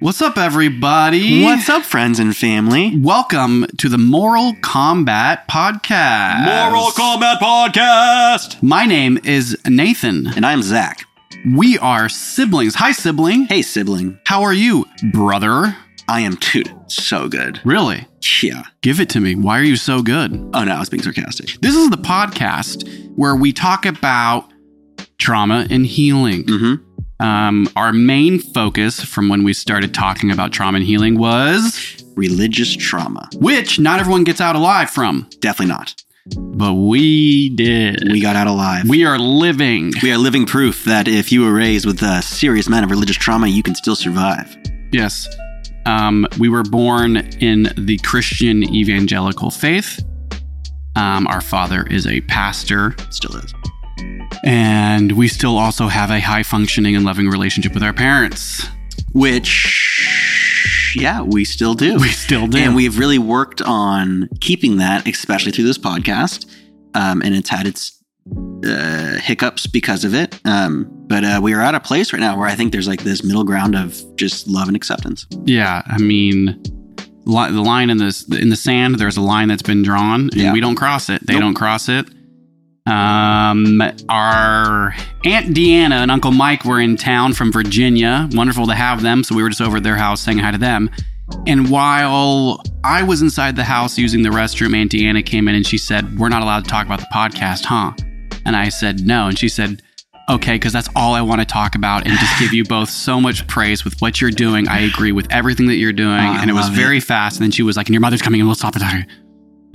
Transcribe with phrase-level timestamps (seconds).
[0.00, 1.42] What's up, everybody?
[1.42, 2.96] What's up, friends and family?
[2.98, 6.44] Welcome to the Moral Combat Podcast.
[6.70, 8.62] Moral Combat Podcast.
[8.62, 10.28] My name is Nathan.
[10.36, 11.04] And I'm Zach.
[11.52, 12.76] We are siblings.
[12.76, 13.46] Hi, sibling.
[13.46, 14.20] Hey, sibling.
[14.24, 15.76] How are you, brother?
[16.06, 16.62] I am, too.
[16.86, 17.60] so good.
[17.64, 18.06] Really?
[18.40, 18.62] Yeah.
[18.82, 19.34] Give it to me.
[19.34, 20.32] Why are you so good?
[20.54, 21.60] Oh, no, I was being sarcastic.
[21.60, 24.48] This is the podcast where we talk about
[25.18, 26.44] trauma and healing.
[26.44, 26.87] Mm-hmm.
[27.20, 32.74] Um, our main focus from when we started talking about trauma and healing was Religious
[32.76, 33.28] trauma.
[33.36, 35.94] which not everyone gets out alive from, Definitely not.
[36.36, 38.04] but we did.
[38.12, 38.88] We got out alive.
[38.88, 39.92] We are living.
[40.02, 43.16] We are living proof that if you were raised with a serious amount of religious
[43.16, 44.56] trauma, you can still survive.
[44.92, 45.28] Yes.
[45.86, 50.04] Um, we were born in the Christian evangelical faith.
[50.96, 53.54] Um, our father is a pastor, Still is.
[54.44, 58.66] And we still also have a high functioning and loving relationship with our parents.
[59.12, 61.96] Which, yeah, we still do.
[61.98, 62.58] We still do.
[62.58, 66.46] And we've really worked on keeping that, especially through this podcast.
[66.94, 68.02] Um, and it's had its
[68.66, 70.38] uh, hiccups because of it.
[70.44, 73.02] Um, but uh, we are at a place right now where I think there's like
[73.02, 75.26] this middle ground of just love and acceptance.
[75.46, 76.62] yeah, I mean,
[77.24, 78.96] li- the line in this in the sand.
[78.96, 80.52] There's a line that's been drawn, and Yeah.
[80.52, 81.26] we don't cross it.
[81.26, 81.40] They Nope.
[81.42, 82.06] don't cross it.
[82.88, 84.94] Um, our
[85.24, 88.28] Aunt Deanna and Uncle Mike were in town from Virginia.
[88.32, 89.22] Wonderful to have them.
[89.24, 90.90] So we were just over at their house saying hi to them.
[91.46, 95.66] And while I was inside the house using the restroom, Aunt Deanna came in and
[95.66, 97.92] she said, We're not allowed to talk about the podcast, huh?
[98.46, 99.26] And I said, No.
[99.28, 99.82] And she said,
[100.30, 103.20] Okay, because that's all I want to talk about and just give you both so
[103.20, 104.68] much praise with what you're doing.
[104.68, 106.18] I agree with everything that you're doing.
[106.18, 107.36] Oh, and it was very fast.
[107.36, 108.82] And then she was like, And your mother's coming in, we'll stop it.
[108.82, 109.04] And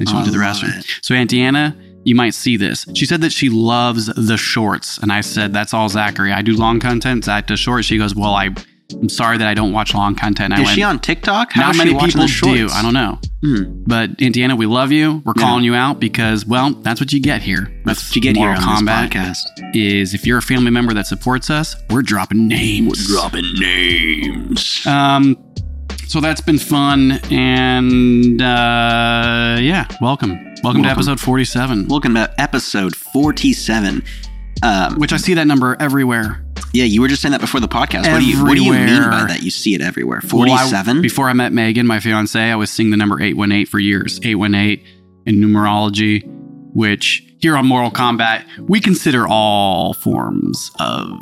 [0.09, 0.80] she Oh, went to the restroom.
[0.80, 0.86] it.
[1.03, 2.85] So, Aunt Deanna, you might see this.
[2.95, 4.97] She said that she loves the shorts.
[4.97, 6.31] And I said, That's all Zachary.
[6.31, 7.85] I do long content, Zach does short.
[7.85, 8.49] She goes, Well, I,
[8.91, 10.53] I'm sorry that I don't watch long content.
[10.53, 11.51] And Is went, she on TikTok?
[11.53, 12.67] How Not many people do.
[12.71, 13.19] I don't know.
[13.41, 13.83] Hmm.
[13.85, 15.21] But Aunt Deanna, we love you.
[15.25, 15.43] We're Yeah.
[15.43, 17.69] calling you out because, well, that's what you get here.
[17.85, 18.55] That's what you get here on
[18.85, 19.38] this podcast.
[19.73, 23.07] is if you're a family member that supports us, we're dropping names.
[23.09, 24.85] We're dropping names.
[24.85, 25.38] Um,
[26.07, 31.88] so that's been fun, and uh, yeah, welcome, welcome, to episode 47.
[31.88, 34.03] Welcome to episode 47.
[34.63, 36.46] Um, Which I see that number everywhere.
[36.74, 38.12] yeah, you were just saying that before the podcast.
[38.12, 39.44] What do you What do you mean by that?
[39.44, 40.22] You see it everywhere.
[40.23, 41.02] Well, 47.
[41.02, 44.19] before I met Megan, my fiance, I was seeing the number 818 for years.
[44.23, 44.85] 818
[45.25, 46.23] in numerology,
[46.73, 51.19] which here on Moral Combat, we consider all forms of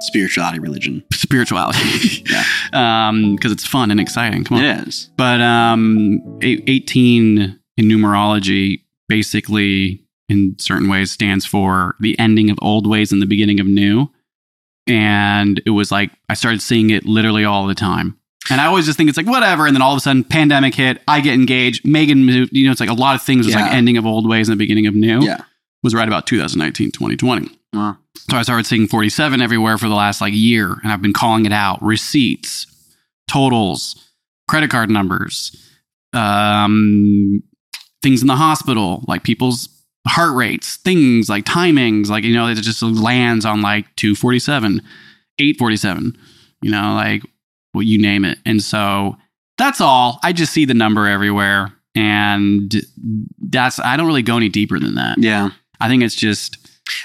[0.00, 1.02] Spirituality, religion.
[1.12, 2.24] spirituality.
[2.30, 2.44] Yeah.
[2.72, 4.42] Um, because it's fun and exciting.
[4.42, 4.64] Come on.
[4.64, 5.08] It is.
[5.16, 12.86] But um, 18 in numerology basically, in certain ways, stands for the ending of old
[12.86, 14.10] ways and the beginning of new.
[14.88, 18.18] And it was like, I started seeing it literally all the time.
[18.50, 19.66] And I always just think it's like, whatever.
[19.66, 22.52] And then all of a sudden, pandemic hit, I get engaged, Megan moved.
[22.52, 24.52] You know, it's like a lot of things was like ending of old ways and
[24.52, 25.22] the beginning of new.
[25.22, 25.42] Yeah.
[25.84, 27.48] Was right about 2019, 2020.
[27.74, 27.98] Well,
[28.30, 31.44] So I started seeing 47 everywhere for the last like year, and I've been calling
[31.46, 32.66] it out: receipts,
[33.28, 34.10] totals,
[34.48, 35.54] credit card numbers,
[36.14, 37.42] um,
[38.02, 39.68] things in the hospital, like people's
[40.06, 44.80] heart rates, things like timings, like you know, it just lands on like 247,
[45.38, 46.16] 847,
[46.62, 47.22] you know, like
[47.74, 48.38] well, you name it.
[48.46, 49.16] And so
[49.58, 50.18] that's all.
[50.22, 52.74] I just see the number everywhere, and
[53.38, 55.18] that's I don't really go any deeper than that.
[55.18, 55.50] yeah.
[55.84, 56.56] I think it's just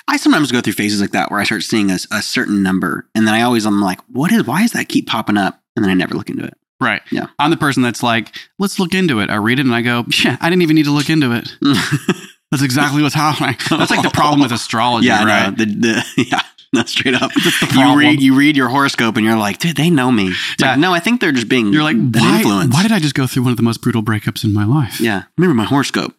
[0.08, 3.08] I sometimes go through phases like that where I start seeing a, a certain number,
[3.16, 4.46] and then I always I'm like, what is?
[4.46, 5.62] Why does that keep popping up?
[5.76, 6.54] And then I never look into it.
[6.82, 7.02] Right.
[7.12, 7.28] Yeah.
[7.38, 9.30] I'm the person that's like, let's look into it.
[9.30, 11.52] I read it and I go, yeah, I didn't even need to look into it.
[12.52, 13.56] That's exactly what's happening.
[13.70, 15.56] That's like the problem with astrology, yeah, right?
[15.56, 16.42] The, the, yeah,
[16.74, 17.32] no, straight up.
[17.76, 20.34] You read you read your horoscope, and you're like, dude, they know me.
[20.60, 20.72] Yeah.
[20.72, 22.74] like, no, I think they're just being You're like, why, influence.
[22.74, 25.00] why did I just go through one of the most brutal breakups in my life?
[25.00, 26.16] yeah, remember my horoscope.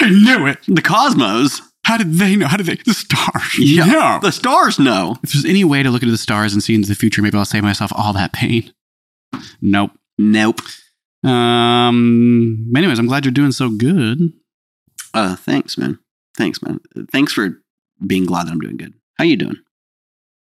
[0.00, 0.58] I knew it.
[0.66, 1.60] The cosmos.
[1.84, 2.46] How did they know?
[2.46, 2.76] How did they?
[2.76, 3.58] The stars.
[3.58, 4.18] Yeah.
[4.20, 5.16] The stars know.
[5.22, 7.38] If there's any way to look into the stars and see into the future, maybe
[7.38, 8.72] I'll save myself all that pain.
[9.60, 9.92] Nope.
[10.18, 10.60] Nope.
[11.24, 12.72] Um.
[12.76, 14.32] Anyways, I'm glad you're doing so good.
[15.14, 15.98] Uh, thanks, man.
[16.36, 16.80] Thanks, man.
[17.10, 17.60] Thanks for
[18.06, 18.94] being glad that I'm doing good.
[19.16, 19.56] How you doing?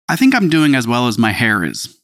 [0.09, 1.97] I think I'm doing as well as my hair is.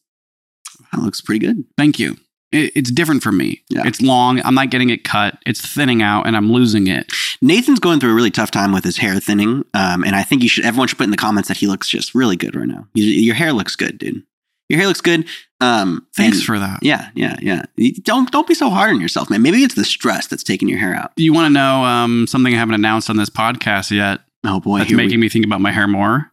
[0.93, 1.64] That looks pretty good.
[1.76, 2.16] Thank you.
[2.56, 3.62] It, it's different for me.
[3.69, 3.87] Yeah.
[3.87, 4.41] It's long.
[4.44, 5.38] I'm not getting it cut.
[5.47, 7.12] It's thinning out, and I'm losing it.
[7.41, 10.43] Nathan's going through a really tough time with his hair thinning, um, and I think
[10.43, 10.64] you should.
[10.64, 12.87] Everyone should put in the comments that he looks just really good right now.
[12.94, 14.23] You, your hair looks good, dude.
[14.69, 15.26] Your hair looks good.
[15.61, 16.81] Um, Thanks for that.
[16.82, 17.62] Yeah, yeah, yeah.
[18.03, 19.43] Don't don't be so hard on yourself, man.
[19.43, 21.12] Maybe it's the stress that's taking your hair out.
[21.17, 24.20] You want to know um, something I haven't announced on this podcast yet?
[24.44, 26.32] Oh boy, That's making we, me think about my hair more.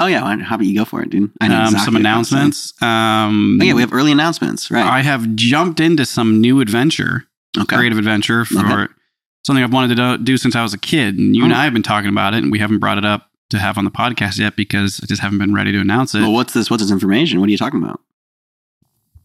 [0.00, 1.30] Oh yeah, how about you go for it, dude?
[1.40, 2.40] I know Um, exactly some what I'm saying.
[2.42, 2.82] announcements.
[2.82, 4.86] Um, Oh yeah, we have early announcements, right?
[4.86, 7.24] I have jumped into some new adventure,
[7.58, 7.76] okay.
[7.76, 8.92] creative adventure for Okay.
[9.44, 11.18] something I've wanted to do, since I was a kid.
[11.18, 11.56] And you and Oh.
[11.56, 13.84] I have been talking about it, and we haven't brought it up to have on
[13.84, 16.20] the podcast yet because I just haven't been ready to announce it.
[16.20, 16.70] Well, what's this?
[16.70, 17.40] What's this information?
[17.40, 18.00] What are you talking about?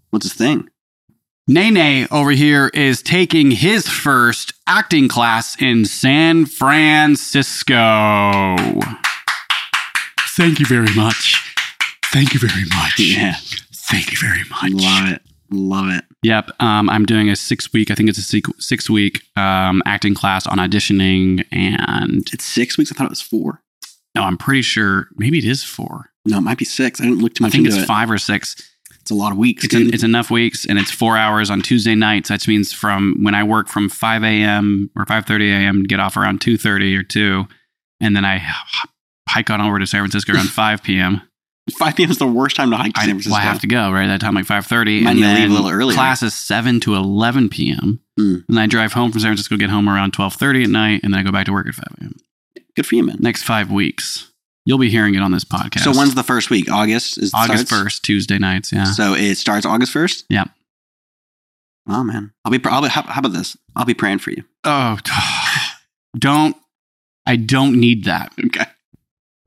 [0.10, 0.70] What's this thing?
[1.48, 7.76] Nene over here is taking his first acting class in San Francisco.
[10.36, 11.36] Thank you very much.
[12.12, 13.00] Thank you very much.
[13.00, 13.36] Yeah,
[13.74, 14.72] Thank you very much.
[14.72, 15.22] love it,
[15.52, 16.06] love it.
[16.24, 16.52] Yep.
[16.62, 20.14] Um, I'm doing a six week, I think it's a six, six week um, acting
[20.14, 21.44] class on auditioning.
[21.52, 22.92] And It's six weeks.
[22.92, 23.62] I thought it was four.
[24.16, 26.12] no, I'm pretty sure maybe it is four.
[26.26, 27.02] No, it might be six.
[27.02, 27.86] I didn't look too much I think it's it.
[27.86, 28.56] five or six.
[29.02, 29.66] It's a lot of weeks.
[29.66, 29.88] It's, dude.
[29.90, 32.30] en- it's enough weeks and it's four hours on Tuesday nights.
[32.30, 34.90] That means from when I work from 5 a.m.
[34.96, 35.84] or 5.30 a.m.
[35.84, 37.46] get off around 2.30 or 2.
[38.00, 38.90] And then I h-
[39.30, 41.22] hike on over to San Francisco around 5 p.m.
[41.78, 42.12] 5 p.m.
[42.12, 43.32] is the worst time to hike to I, San Francisco.
[43.32, 44.08] well, I have to go, right?
[44.08, 45.04] That time like 5.30.
[45.04, 45.96] Might and to leave then a little earlier.
[45.96, 48.02] Class is 7 to 11 p.m.
[48.20, 48.44] Mm.
[48.50, 51.22] And I drive home from San Francisco, get home around 12.30 at night, and then
[51.22, 52.16] I go back to work at 5 a.m.
[52.76, 53.18] Good for you, man.
[53.20, 54.30] Next five weeks.
[54.66, 55.82] You'll be hearing it on this podcast.
[55.82, 56.72] So when's the first week?
[56.72, 57.68] August is August?
[57.68, 58.86] 1st, Tuesday nights, yeah.
[58.86, 60.26] So it starts August first.
[60.30, 60.50] Yep.
[61.88, 62.60] Oh man, I'll be.
[62.60, 62.88] pr- I'll be.
[62.88, 63.58] How, how about this?
[63.76, 64.44] I'll be praying for you.
[64.64, 64.98] Oh,
[66.18, 66.56] don't.
[67.26, 68.32] I don't need that.
[68.46, 68.66] Okay.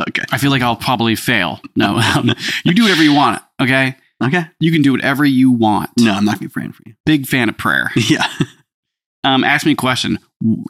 [0.08, 0.22] Okay.
[0.30, 1.60] I feel like I'll probably fail.
[1.74, 2.32] No, um,
[2.64, 3.42] you do whatever you want.
[3.60, 4.44] Okay, Okay.
[4.60, 5.90] you can do whatever you want.
[5.98, 6.94] No, I'm not gonna be praying for you.
[7.06, 7.90] Big fan of prayer.
[8.08, 8.26] Yeah.
[9.24, 10.18] Um, ask me a question.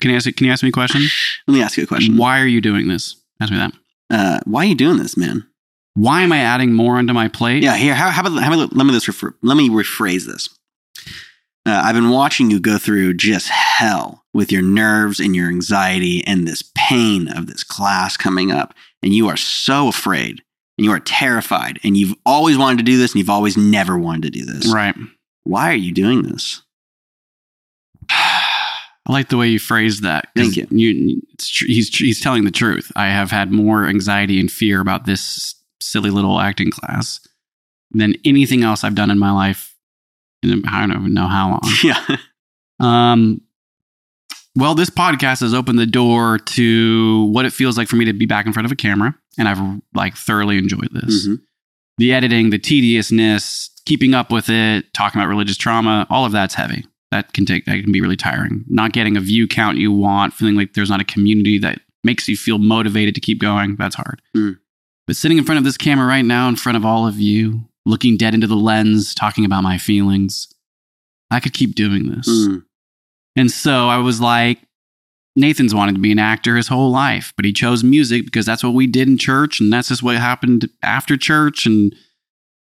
[0.00, 0.24] Can you ask?
[0.34, 1.02] Can you ask me a question?
[1.46, 2.16] Let me ask you a question.
[2.16, 3.16] Why are you doing this?
[3.40, 3.72] Ask me that.
[4.08, 5.46] Uh, why are you doing this, man?
[5.94, 7.62] Why am I adding more onto my plate?
[7.62, 7.76] Yeah.
[7.76, 7.94] Here.
[7.94, 8.42] How, how about?
[8.42, 8.74] How about?
[8.74, 9.08] Let me this.
[9.08, 10.48] Refer, let me rephrase this.
[11.66, 16.22] Uh, I've been watching you go through just hell with your nerves and your anxiety
[16.26, 18.72] and this pain of this class coming up,
[19.06, 20.42] and you are so afraid
[20.76, 23.96] and you are terrified, and you've always wanted to do this, and you've always never
[23.96, 24.66] wanted to do this.
[24.70, 24.94] Right.
[25.44, 26.62] Why are you doing this?
[28.10, 30.28] I like the way you phrased that.
[30.34, 30.66] Thank you
[31.32, 32.90] it's tr- he's he's telling the truth.
[32.96, 37.20] I have had more anxiety and fear about this silly little acting class
[37.92, 39.74] than anything else I've done in my life.
[40.42, 41.60] In I don't even know how long.
[41.84, 42.16] yeah.
[42.80, 43.40] Um,
[44.56, 48.12] well, this podcast has opened the door to what it feels like for me to
[48.12, 49.60] be back in front of a camera, and I've
[49.94, 51.28] like thoroughly enjoyed this.
[51.28, 51.40] Mhm.
[51.98, 56.54] The editing, the tediousness, keeping up with it, talking about religious trauma, all of that's
[56.54, 56.84] heavy.
[57.10, 58.64] That can take that can be really tiring.
[58.68, 62.26] Not getting a view count you want, feeling like there's not a community that makes
[62.26, 63.76] you feel motivated to keep going.
[63.76, 64.22] That's hard.
[64.36, 64.58] Mm.
[65.06, 67.68] But sitting in front of this camera right now, in front of all of you,
[67.84, 70.48] looking dead into the lens, talking about my feelings,
[71.30, 72.28] I could keep doing this.
[72.28, 72.64] Mm.
[73.36, 74.60] And so I was like,
[75.36, 78.64] Nathan's wanted to be an actor his whole life, but he chose music because that's
[78.64, 81.66] what we did in church and that's just what happened after church.
[81.66, 81.94] And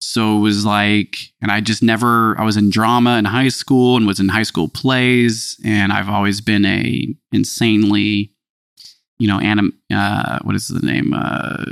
[0.01, 3.95] so it was like, and I just never, I was in drama in high school
[3.95, 5.57] and was in high school plays.
[5.63, 8.33] And I've always been a insanely,
[9.17, 11.13] you know, anim, uh, what is the name?
[11.13, 11.63] Uh,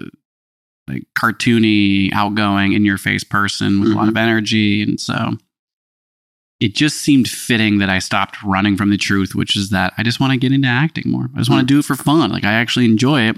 [0.87, 4.81] like cartoony, outgoing, in your face person with a lot of energy.
[4.81, 5.31] And so
[6.59, 10.03] it just seemed fitting that I stopped running from the truth, which is that I
[10.03, 11.29] just want to get into acting more.
[11.35, 11.75] I just want to mm-hmm.
[11.75, 12.31] do it for fun.
[12.31, 13.37] Like I actually enjoy it.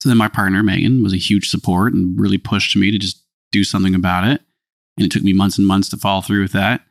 [0.00, 3.22] So then my partner, Megan, was a huge support and really pushed me to just
[3.50, 4.40] do something about it.
[4.96, 6.82] And it took me months and months to follow through with that.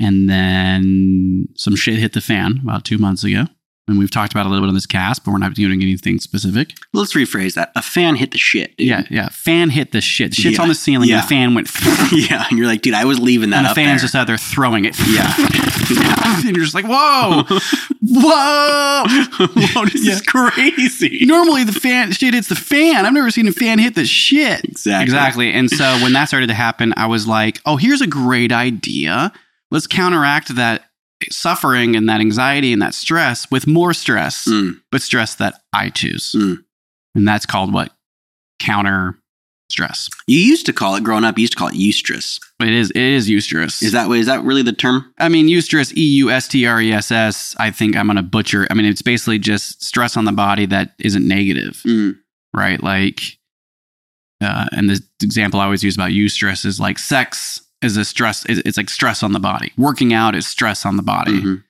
[0.00, 3.44] And then some shit hit the fan about two months ago.
[3.88, 6.18] And we've talked about a little bit on this cast, but we're not doing anything
[6.20, 6.72] specific.
[6.92, 7.72] Let's rephrase that.
[7.74, 8.76] A fan hit the shit.
[8.76, 8.86] Dude.
[8.86, 9.28] Yeah, yeah.
[9.30, 10.30] Fan hit the shit.
[10.32, 11.16] The shit's Yeah, on the ceiling yeah.
[11.16, 11.70] and the fan went
[12.12, 12.44] yeah.
[12.50, 14.06] And you're like, dude, I was leaving that and the fan's there.
[14.06, 14.96] just out there throwing it.
[15.08, 15.32] Yeah.
[16.46, 17.44] and you're just like, whoa,
[18.02, 19.04] whoa.
[19.54, 20.12] Whoa, this Yeah.
[20.12, 21.24] is crazy.
[21.24, 23.06] Normally the fan shit hits the fan.
[23.06, 24.64] I've never seen a fan hit the shit.
[24.64, 25.02] Exactly.
[25.04, 25.52] Exactly.
[25.52, 29.32] And so when that started to happen, I was like, oh, here's a great idea.
[29.70, 30.84] Let's counteract that
[31.30, 35.90] suffering and that anxiety and that stress with more stress, Mm, but stress that I
[35.90, 36.34] choose.
[36.36, 36.58] Mm.
[37.14, 37.92] And that's called what?
[38.60, 39.16] Counter
[39.70, 40.08] stress.
[40.26, 41.36] You used to call it growing up.
[41.38, 42.40] You used to call it eustress.
[42.60, 42.90] It is.
[42.90, 43.82] It is eustress.
[43.82, 45.12] Is that is that really the term?
[45.18, 47.54] I mean, eustress, E U S T R E S S.
[47.58, 48.66] I think I'm going to butcher.
[48.70, 52.16] I mean, it's basically just stress on the body that isn't negative, Mm,
[52.54, 52.82] right?
[52.82, 53.20] Like,
[54.40, 58.44] uh, and the example I always use about eustress is like sex is a stress.
[58.46, 59.72] It's it's like stress on the body.
[59.76, 61.40] Working out is stress on the body.
[61.40, 61.64] mhm.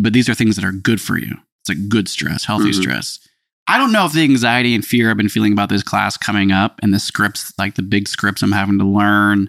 [0.00, 1.36] But these are things that are good for you.
[1.62, 2.80] It's like good stress, healthy Mhm.
[2.82, 3.20] stress.
[3.66, 6.52] I don't know if the anxiety and fear I've been feeling about this class coming
[6.52, 9.48] up and the scripts, like the big scripts I'm having to learn,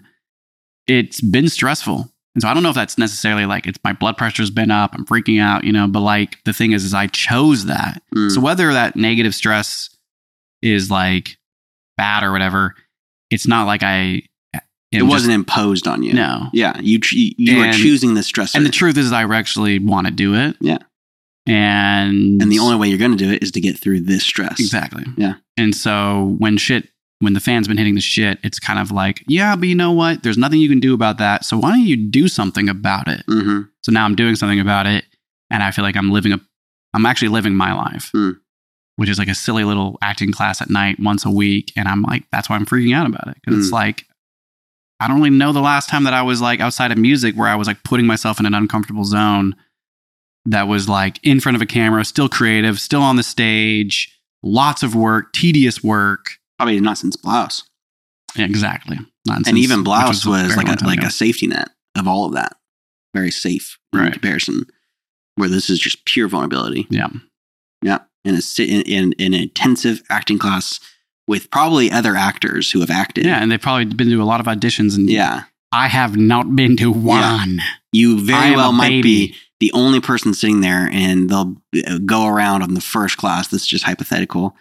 [0.86, 2.10] it's been stressful.
[2.34, 4.94] And so I don't know if that's necessarily like it's my blood pressure's been up,
[4.94, 8.02] I'm freaking out, you know, but like the thing is, is I chose that.
[8.14, 8.30] Mm.
[8.30, 9.90] So whether that negative stress
[10.62, 11.36] is like
[11.96, 12.74] bad or whatever,
[13.30, 14.22] it's not like I.
[14.98, 16.12] It wasn't imposed on you.
[16.14, 16.48] No.
[16.52, 18.54] Yeah, you you are And- choosing the stressor.
[18.56, 20.56] And the truth is, I actually want to do it.
[20.60, 20.78] Yeah.
[21.46, 24.24] And and the only way you're going to do it is to get through this
[24.24, 24.58] stress.
[24.58, 25.04] Exactly.
[25.16, 25.34] Yeah.
[25.56, 26.88] And so when shit,
[27.20, 29.92] when the fan's been hitting the shit, it's kind of like, yeah, but you know
[29.92, 30.22] what?
[30.22, 31.44] There's nothing you can do about that.
[31.44, 33.22] So why don't you do something about it?
[33.28, 35.04] hmm So now I'm doing something about it,
[35.50, 36.40] and I feel like I'm living a,
[36.94, 38.30] I'm actually living my life, Hmm.
[38.96, 42.02] which is like a silly little acting class at night once a week, and I'm
[42.02, 43.74] like, that's why I'm freaking out about it because it's Hmm.
[43.76, 44.04] like.
[45.00, 47.48] I don't really know the last time that I was like outside of music where
[47.48, 49.54] I was like putting myself in an uncomfortable zone
[50.46, 54.82] that was like in front of a camera, still creative, still on the stage, lots
[54.82, 56.38] of work, tedious work.
[56.58, 57.62] Probably not since blouse.
[58.36, 58.98] Yeah, exactly.
[59.26, 61.08] Not and since- even blouse a was, like a like ago.
[61.08, 62.56] a safety net of all of that.
[63.14, 64.12] Very safe in Right.
[64.12, 64.66] comparison.
[65.36, 66.86] Where this is just pure vulnerability.
[66.90, 67.08] yeah.
[67.82, 70.80] Yeah, in a in, in in an intensive acting class
[71.26, 73.24] with probably other actors who have acted.
[73.26, 75.44] Yeah, and they've probably been to a lot of auditions, and yeah.
[75.72, 77.58] I have not been to one.
[77.92, 79.02] You very well might baby.
[79.02, 81.56] be the only person sitting there, and they'll
[81.86, 83.48] uh, go around on the first class.
[83.48, 84.54] This is just hypothetical,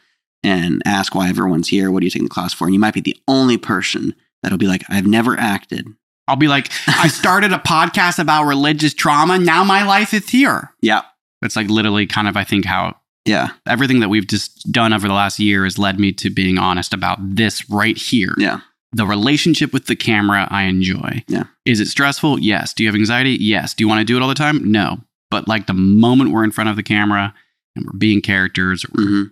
[0.44, 1.92] and ask why everyone's here.
[1.92, 2.66] What are you taking the class for?
[2.66, 5.88] And you might be the only person that'll be like, "I've never acted."
[6.28, 9.38] I'll be like, I started a podcast about religious trauma.
[9.38, 10.74] Now my life is here.
[10.82, 11.04] Yeah,
[11.44, 12.96] It's like literally kind of, I think, how
[13.26, 16.58] yeah, everything that we've just done over the last year has led me to being
[16.58, 18.34] honest about this right here.
[18.38, 18.60] yeah,
[18.94, 21.24] The relationship with the camera, I enjoy.
[21.28, 21.46] Yeah.
[21.66, 22.40] Is it stressful?
[22.40, 22.74] Yes.
[22.74, 23.38] Do you have anxiety?
[23.40, 23.74] Yes.
[23.74, 24.72] Do you want to do it all the time?
[24.72, 25.00] No.
[25.32, 27.34] But like the moment we're in front of the camera
[27.76, 29.24] and we're being characters, or we're hmm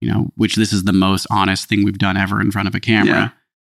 [0.00, 2.74] you know, which this is the most honest thing we've done ever in front of
[2.74, 3.14] a camera.
[3.14, 3.28] Yeah.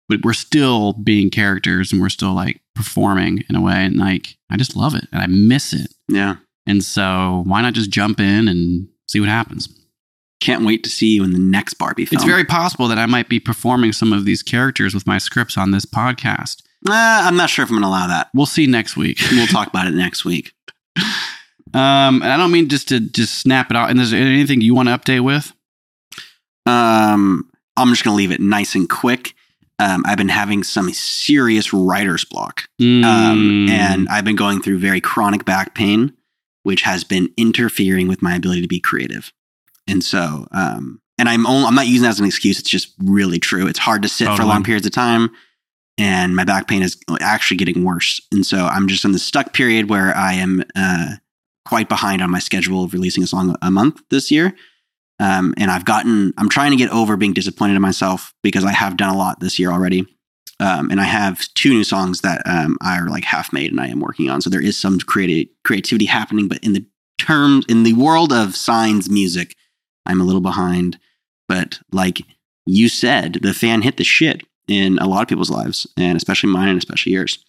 [0.08, 3.84] But we're still being characters and we're still like performing in a way.
[3.84, 5.92] And like, I just love it and I miss it.
[6.08, 6.36] yeah.
[6.66, 9.68] And so why not just jump in and see what happens?
[10.40, 12.18] Can't wait to see you in the next Barbie film.
[12.18, 15.56] It's very possible that I might be performing some of these characters with my scripts
[15.56, 16.62] on this podcast.
[16.86, 18.28] Uh, I'm not sure if I'm going to allow that.
[18.34, 19.18] We'll see next week.
[19.30, 20.52] We'll talk about it next week.
[21.72, 23.90] Um, and I don't mean just to just snap it out.
[23.90, 25.52] And is there anything you want to update with?
[26.66, 29.34] Um, I'm just going to leave it nice and quick.
[29.78, 32.64] Um, I've been having some serious writer's block.
[32.80, 33.68] Um, Mm.
[33.70, 36.12] and I've been going through very chronic back pain,
[36.64, 39.32] which has been interfering with my ability to be creative.
[39.86, 42.58] And so, um, and I'm only, I'm not using that as an excuse.
[42.58, 43.68] It's just really true.
[43.68, 45.30] It's hard to sit for long periods of time,
[45.96, 48.20] and my back pain is actually getting worse.
[48.32, 51.14] And so, I'm just in the stuck period where I am uh,
[51.64, 54.54] quite behind on my schedule of releasing a song a month this year.
[55.20, 58.72] Um, and I've gotten, I'm trying to get over being disappointed in myself because I
[58.72, 60.06] have done a lot this year already.
[60.64, 63.80] Um, and I have two new songs that um, I are like half made and
[63.80, 64.40] I am working on.
[64.40, 66.86] So there is some creati- creativity happening, but in the
[67.18, 69.56] terms, in the world of signs music,
[70.06, 70.98] I'm a little behind.
[71.48, 72.22] But like
[72.64, 76.48] you said, the fan hit the shit in a lot of people's lives, and especially
[76.50, 77.44] mine and especially yours.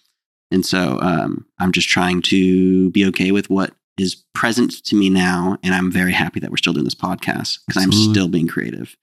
[0.50, 5.08] And so um, I'm just trying to be okay with what is present to me
[5.08, 5.56] now.
[5.62, 8.94] And I'm very happy that we're still doing this podcast because I'm still being creative.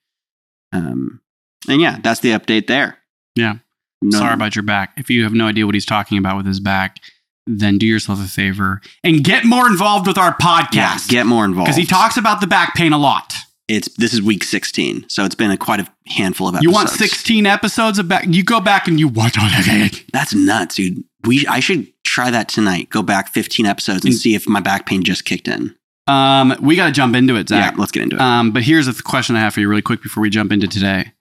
[0.72, 1.20] Um,
[1.68, 3.00] and yeah, that's the update there.
[3.36, 3.56] Yeah.
[4.04, 4.94] No- Sorry about your back.
[4.98, 7.00] If you have no idea what he's talking about with his back,
[7.48, 11.10] then do yourself a favor and get more involved with our yeah, podcast.
[11.10, 13.34] get more involved because he talks about the back pain a lot.
[13.68, 16.64] It's this is week 16, so it's been a, quite a handful of episodes.
[16.66, 18.26] You want 16 episodes of back?
[18.28, 20.04] You go back and you watch all that.
[20.12, 21.04] That's nuts, dude.
[21.26, 22.90] We I should try that tonight.
[22.90, 24.18] Go back 15 episodes and Mm.
[24.18, 25.74] see if my back pain just kicked in.
[26.08, 27.74] Um, we got to jump into it, Zach.
[27.74, 28.22] Yeah, let's get into it.
[28.22, 30.68] Um, but here's a question I have for you, really quick, before we jump into
[30.68, 31.14] today.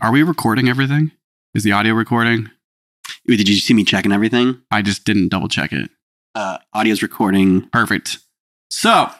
[0.00, 1.12] Are we recording everything?
[1.56, 2.50] Is the audio recording?
[3.26, 4.60] Wait, Did you see me checking everything?
[4.70, 5.88] I just didn't double check it.
[6.34, 7.66] Uh, audio's recording.
[7.70, 8.18] Perfect.
[8.68, 9.10] So,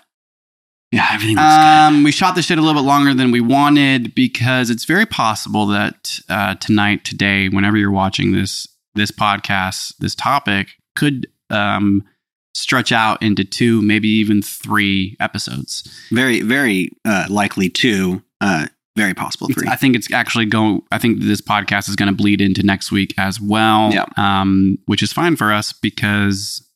[0.93, 4.15] Yeah, everything looks um, we shot this shit a little bit longer than we wanted
[4.15, 10.15] because it's very possible that uh, tonight, today, whenever you're watching this this podcast, this
[10.15, 12.05] topic could um,
[12.53, 15.85] stretch out into two, maybe even three episodes.
[16.11, 16.17] good.
[16.17, 18.23] Very, very uh, likely two.
[18.43, 18.67] Uh,
[18.97, 19.71] very possible It's- three.
[19.71, 20.83] I think it's actually going.
[20.91, 23.93] I think this podcast is going to bleed into next week as well.
[23.93, 24.07] Yeah.
[24.17, 26.67] Um, which is fine for us because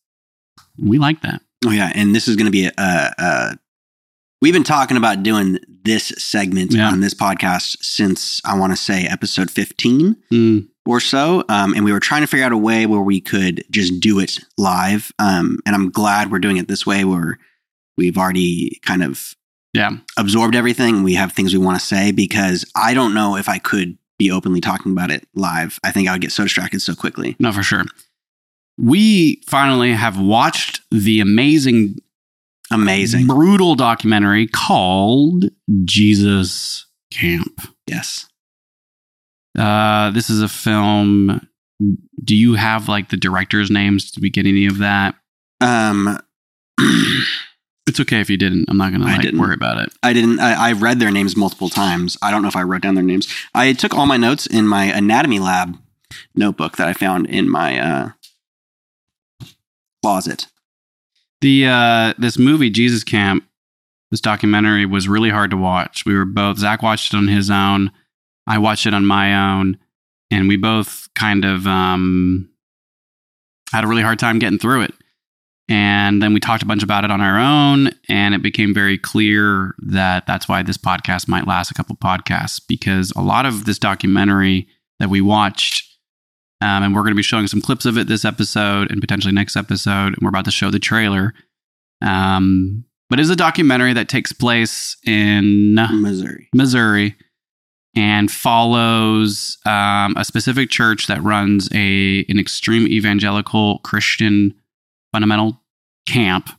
[0.79, 1.41] we like that.
[1.67, 3.59] oh yeah, and this is going to be a, a, a.
[4.43, 6.91] We've been talking about doing this segment Yeah.
[6.91, 10.17] on this podcast since I want to say episode 15.
[10.33, 11.45] Mm, or so.
[11.50, 14.19] Um, and we were trying to figure out a way where we could just do
[14.19, 15.12] it live.
[15.19, 17.39] Um, and I'm glad we're doing it this way where
[17.99, 19.35] we've already kind of
[19.73, 19.91] yeah.
[20.17, 21.03] absorbed everything.
[21.03, 24.31] We have things we want to say because I don't know if I could be
[24.31, 25.79] openly talking about it live.
[25.83, 27.37] I think I would get so distracted so quickly.
[27.39, 27.85] No, for sure.
[28.79, 31.97] We finally have watched the amazing,
[32.71, 33.27] Amazing.
[33.27, 35.47] brutal documentary called
[35.85, 37.61] Jesus Camp.
[37.87, 38.27] Yes.
[39.59, 41.47] Uh, this is a film.
[42.23, 44.11] Do you have like the directors' names?
[44.11, 45.15] Did we get any of that?
[45.61, 46.19] Um,
[47.90, 48.66] It's okay if you didn't.
[48.68, 49.40] I'm not gonna I like didn't.
[49.40, 49.92] worry about it.
[50.00, 50.38] I didn't.
[50.38, 52.16] I, I read their names multiple times.
[52.23, 53.26] I don't know if I wrote down their names.
[53.52, 55.76] I took all my notes in my anatomy lab
[56.37, 58.11] notebook that I found in my uh,
[60.04, 60.47] closet.
[61.40, 63.44] The uh, this movie Jesus Camp,
[64.12, 66.04] this documentary was really hard to watch.
[66.06, 67.90] We were both Zach watched it on his own,
[68.47, 69.78] I watched it on my own,
[70.30, 72.50] and we both kind of um,
[73.73, 74.94] had a really hard time getting through it.
[75.71, 78.99] And then we talked a bunch about it on our own, and it became very
[78.99, 83.67] clear that that's why this podcast might last a couple podcasts because a lot of
[83.67, 84.67] this documentary
[84.99, 85.87] that we watched
[86.61, 89.33] um, and we're going to be showing some clips of it this episode and potentially
[89.33, 90.09] next episode.
[90.09, 91.33] And we're about to show the trailer.
[92.03, 96.49] Um, but it's a documentary that takes place in Missouri.
[96.55, 97.17] Missouri
[97.97, 104.55] and follows um, a specific church that runs a an extreme evangelical Christian
[105.12, 105.60] fundamental
[106.11, 106.50] camp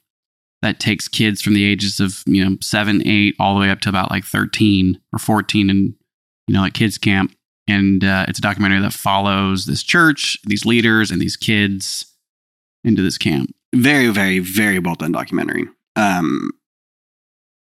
[0.62, 3.81] that takes kids from the ages of you know seven, eight, all the way up
[3.81, 5.93] to about like thirteen or fourteen, and
[6.48, 7.36] you know like kids camp.
[7.67, 12.05] And uh, it's a documentary that follows this church, these leaders, and these kids
[12.84, 13.53] into this camp.
[13.74, 15.65] Very, very, very well done documentary.
[15.96, 16.51] Um,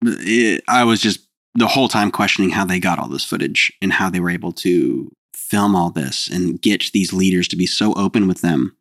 [0.03, 1.19] it, I was just
[1.55, 4.51] the whole time questioning how they got all this footage and how they were able
[4.53, 8.75] to film all this and get these leaders to be so open with them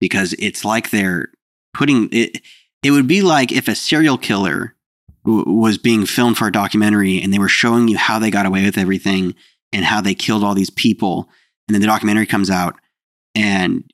[0.00, 1.28] because it's like they're
[1.76, 2.40] putting it.
[2.82, 4.74] It would be like if a serial killer
[5.24, 8.46] w- was being filmed for a documentary and they were showing you how they got
[8.46, 9.34] away with everything
[9.72, 11.28] and how they killed all these people.
[11.68, 12.76] And then the documentary comes out
[13.34, 13.84] and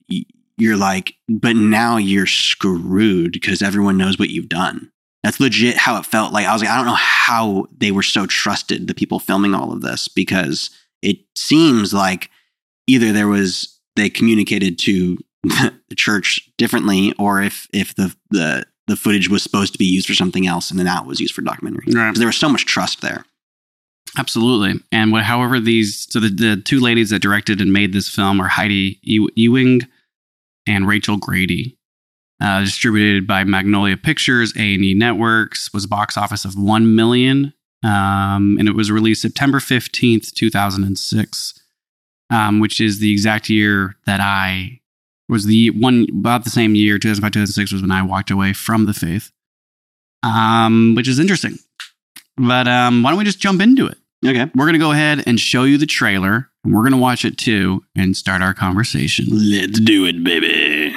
[0.58, 4.90] you're like, but now you're screwed because everyone knows what you've done.
[5.22, 6.32] That's legit how it felt.
[6.32, 9.54] Like I was like, I don't know how they were so trusted, the people filming
[9.54, 10.70] all of this, because
[11.00, 12.28] it seems like
[12.86, 15.18] either there was they communicated to
[15.88, 20.06] the church differently, or if if the the the footage was supposed to be used
[20.06, 21.84] for something else and then that was used for documentary.
[21.92, 22.14] Right.
[22.14, 23.24] There was so much trust there.
[24.18, 24.80] Absolutely.
[24.90, 28.40] And what, however, these so the, the two ladies that directed and made this film
[28.40, 29.82] are Heidi Ewing
[30.66, 31.78] and Rachel Grady.
[32.40, 36.96] Uh, distributed by Magnolia Pictures, A and E Networks, was a box office of one
[36.96, 41.54] million, um, and it was released September fifteenth, two thousand and six,
[42.30, 44.80] um, which is the exact year that I
[45.28, 47.90] was the one about the same year, two thousand five, two thousand six, was when
[47.90, 49.30] I walked away from the faith,
[50.22, 51.58] um, which is interesting.
[52.36, 53.98] But um, why don't we just jump into it?
[54.24, 54.50] Okay.
[54.54, 57.24] We're going to go ahead and show you the trailer, and we're going to watch
[57.24, 59.26] it too and start our conversation.
[59.30, 60.94] Let's do it, baby.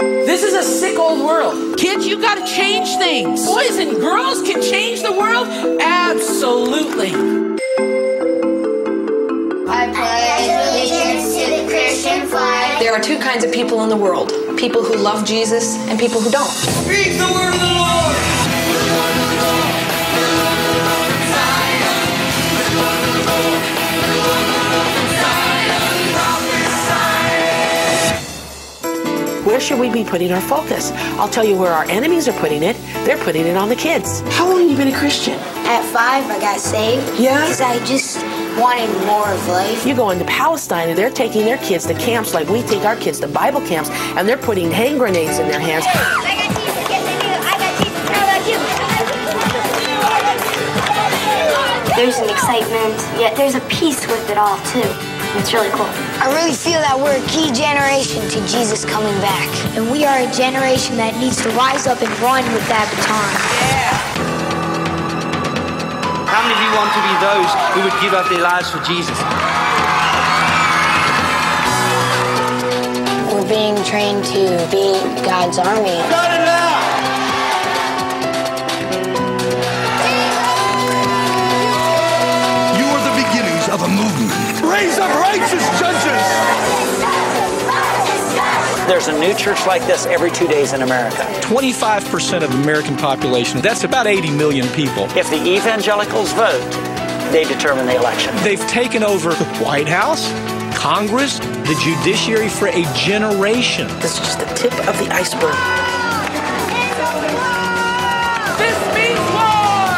[0.00, 1.78] This is a sick old world.
[1.78, 3.44] Kids, you gotta change things.
[3.46, 5.48] Boys and girls can change the world?
[5.80, 7.57] Absolutely.
[12.98, 16.30] Are two kinds of people in the world people who love Jesus and people who
[16.30, 16.48] don't.
[16.48, 18.47] Speak the word of the Lord.
[29.58, 30.92] Where should we be putting our focus?
[31.18, 32.76] I'll tell you where our enemies are putting it.
[33.04, 34.20] They're putting it on the kids.
[34.36, 35.34] How long have you been a Christian?
[35.66, 37.18] At five, I got saved.
[37.18, 37.40] Yeah?
[37.40, 38.22] Because I just
[38.56, 39.84] wanted more of life.
[39.84, 42.94] You go into Palestine and they're taking their kids to camps like we take our
[42.94, 45.84] kids to Bible camps, and they're putting hand grenades in their hands.
[45.88, 46.88] I got Jesus.
[46.88, 47.26] Yes, I do.
[47.42, 47.98] I got Jesus.
[48.14, 48.58] How about you?
[51.96, 55.17] There's an excitement, yet there's a peace with it all, too.
[55.36, 55.84] It's really cool.
[56.24, 59.44] I really feel that we're a key generation to Jesus coming back.
[59.76, 63.28] And we are a generation that needs to rise up and run with that baton.
[63.60, 63.92] Yeah.
[66.32, 68.80] How many of you want to be those who would give up their lives for
[68.88, 69.16] Jesus?
[73.28, 75.92] We're being trained to be God's army.
[75.92, 76.87] You
[84.78, 86.22] Raise up righteous judges.
[88.86, 91.24] There's a new church like this every two days in America.
[91.42, 95.06] 25% of the American population, that's about 80 million people.
[95.16, 96.62] If the evangelicals vote,
[97.32, 98.32] they determine the election.
[98.44, 100.30] They've taken over the White House,
[100.78, 103.88] Congress, the judiciary for a generation.
[103.98, 105.58] This is just the tip of the iceberg.
[108.62, 109.90] This means war!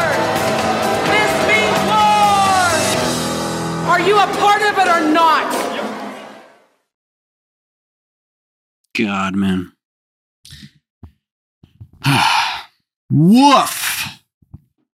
[1.13, 2.11] This means war!
[3.93, 4.70] Are you a part of
[5.39, 6.21] it or not?
[8.97, 9.73] God, man.
[13.11, 13.87] Woof.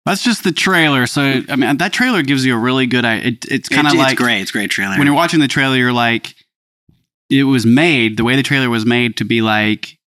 [0.07, 1.07] That's just the trailer.
[1.07, 3.05] So I mean, that trailer gives you a really good.
[3.05, 4.41] It, it's kind of It- like it's great.
[4.43, 4.97] It's great trailer.
[4.99, 6.35] when you're watching the trailer, you're like,
[7.31, 9.99] it was made the way the trailer was made to be like.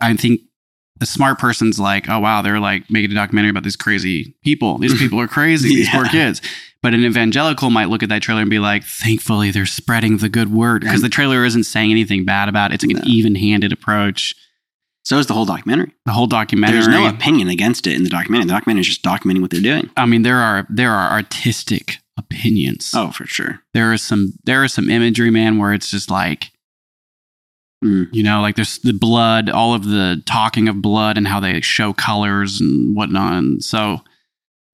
[0.00, 0.40] I think
[1.00, 4.78] a smart person's like, oh wow, they're like making a documentary about these crazy people.
[4.78, 5.68] These people are crazy.
[5.70, 6.40] These poor kids.
[6.82, 10.28] But an evangelical might look at that trailer and be like, thankfully they're spreading the
[10.28, 12.74] good word because the trailer isn't saying anything bad about it.
[12.74, 13.02] It's like No.
[13.02, 14.34] an even-handed approach.
[15.04, 15.90] so is the whole documentary.
[16.06, 16.74] The whole documentary.
[16.76, 18.46] There's no opinion against it in the documentary.
[18.46, 19.90] The documentary is just documenting what they're doing.
[19.96, 22.92] I mean, there are there are artistic opinions.
[22.94, 23.60] Oh, for sure.
[23.74, 26.50] There is some there is some imagery, man, where it's just like
[27.84, 28.08] Mm.
[28.12, 31.60] you know, like there's the blood, all of the talking of blood and how they
[31.60, 33.34] show colors and whatnot.
[33.34, 34.02] And so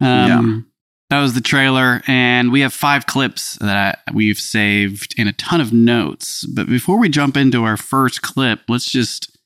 [0.00, 0.66] um
[1.14, 2.02] that was the trailer.
[2.08, 6.44] And we have five clips that we've saved and a ton of notes.
[6.44, 9.36] But before we jump into our first clip, let's just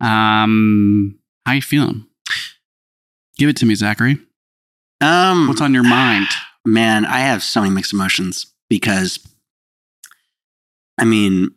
[0.00, 2.04] um how you feeling?
[3.38, 4.18] Give it to me, Zachary.
[5.00, 6.26] Um, What's on your mind?
[6.66, 9.18] man, I have so many mixed emotions because,
[10.98, 11.52] I mean,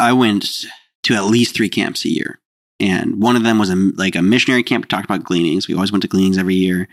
[0.00, 0.64] I went
[1.04, 2.40] to at least three camps a year,
[2.80, 4.84] and one of them was a like a missionary camp.
[4.84, 5.68] We talked about gleanings.
[5.68, 6.88] We always went to gleanings every year,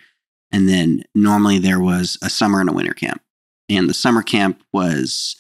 [0.55, 3.21] and then normally there was a summer and a winter camp,
[3.67, 5.35] and the summer camp was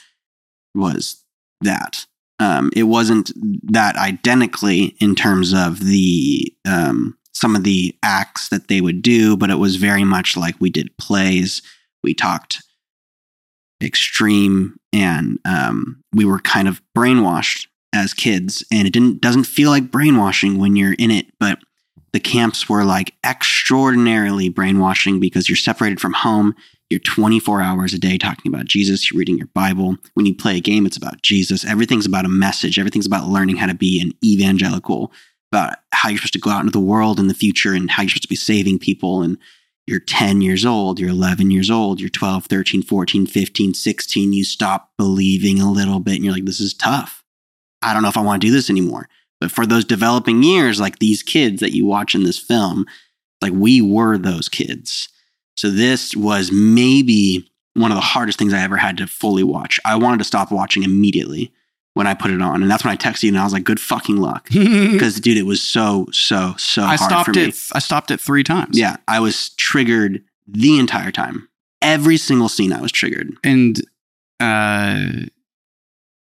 [0.75, 1.23] was
[1.61, 2.05] that.
[2.37, 3.31] Um, it wasn't
[3.71, 9.37] that identically in terms of the um, some of the acts that they would do,
[9.37, 11.61] but it was very much like we did plays.
[12.03, 12.61] We talked
[13.81, 18.65] extreme and um, we were kind of brainwashed as kids.
[18.69, 21.59] And it didn't doesn't feel like brainwashing when you're in it but
[22.15, 26.55] the camps were like extraordinarily brainwashing because you're separated from home
[26.89, 29.97] you're 24 hours a day talking about jesus you're reading your bible.
[30.13, 31.65] When you play a game it's about jesus.
[31.65, 32.79] Everything's about a message.
[32.79, 35.11] Everything's about learning how to be an evangelical
[35.51, 38.03] about how you're supposed to go out into the world in the future and how
[38.03, 39.21] you're supposed to be saving people.
[39.21, 39.37] And
[39.85, 44.45] you're 10 years old, you're 11 years old, you're 12, 13, 14, 15, 16, you
[44.45, 47.23] stop believing a little bit and you're like, this is tough.
[47.81, 49.09] I don't know if I want to do this anymore.
[49.39, 52.85] But for those developing years, like these kids that you watch in this film,
[53.41, 55.09] like we were those kids.
[55.57, 59.79] So this was maybe one of the hardest things I ever had to fully watch.
[59.85, 61.51] I wanted to stop watching immediately
[61.93, 62.61] when I put it on.
[62.61, 64.47] And that's when I texted you and I was like, good fucking luck.
[64.53, 67.43] Because dude, it was so, so, so I hard for stopped me.
[67.45, 67.55] it.
[67.73, 68.77] I stopped it three times.
[68.77, 71.49] Yeah, I was triggered the entire time.
[71.81, 73.33] Every single scene, I was triggered.
[73.43, 73.79] and
[74.39, 75.05] uh,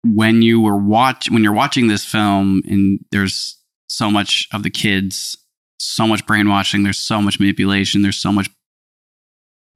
[0.05, 3.59] when you were watch when you're watching this film, and there's
[3.89, 5.37] so much of the kids,
[5.79, 6.83] so much brainwashing.
[6.83, 8.03] There's so much manipulation.
[8.03, 8.49] There's so much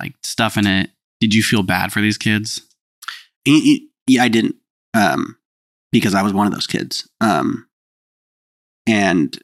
[0.00, 0.90] like stuff in it.
[1.20, 2.62] Did you feel bad for these kids?
[3.44, 4.56] Yeah, I didn't,
[4.94, 5.36] um,
[5.92, 7.08] because I was one of those kids.
[7.20, 7.68] Um,
[8.86, 9.38] and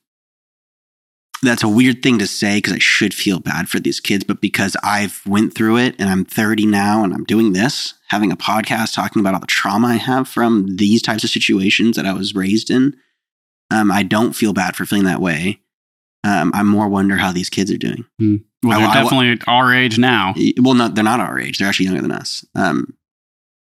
[1.43, 4.41] that's a weird thing to say because I should feel bad for these kids, but
[4.41, 8.37] because I've went through it and I'm 30 now and I'm doing this, having a
[8.37, 12.13] podcast talking about all the trauma I have from these types of situations that I
[12.13, 12.97] was raised in,
[13.71, 15.61] um, I don't feel bad for feeling that way.
[16.25, 18.05] Um, I more wonder how these kids are doing.
[18.19, 20.35] Well, they're I- definitely our age now.
[20.61, 21.59] Well, no, they're not our age.
[21.59, 22.45] They're actually younger than us.
[22.55, 22.95] Um,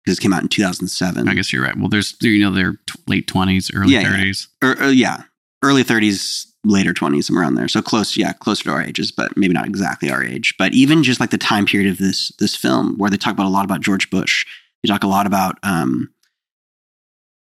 [0.04, 1.28] because it came out in 2007.
[1.28, 1.76] I guess you're right.
[1.76, 4.10] Well, there's you know they're t- late twenties, early Yeah, yeah.
[4.10, 4.48] thirties.
[4.62, 5.24] or, uh, yeah,
[5.62, 7.68] early 30s, later 20s, somewhere around there.
[7.68, 10.54] So close, yeah, closer to our ages, but maybe not exactly our age.
[10.58, 13.46] But even just like the time period of this this film, where they talk about
[13.46, 14.44] a lot about George Bush,
[14.82, 16.10] they talk a lot about um,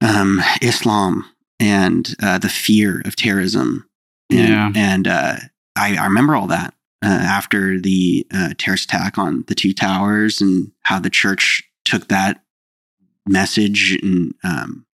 [0.02, 1.26] um, Islam
[1.60, 3.88] and uh, the fear of terrorism.
[4.30, 4.72] And, Yeah.
[4.76, 5.36] and uh,
[5.76, 10.42] I, I remember all that uh, after the uh, terrorist attack on the two towers
[10.42, 12.44] and how the church took that
[13.28, 14.86] message and um,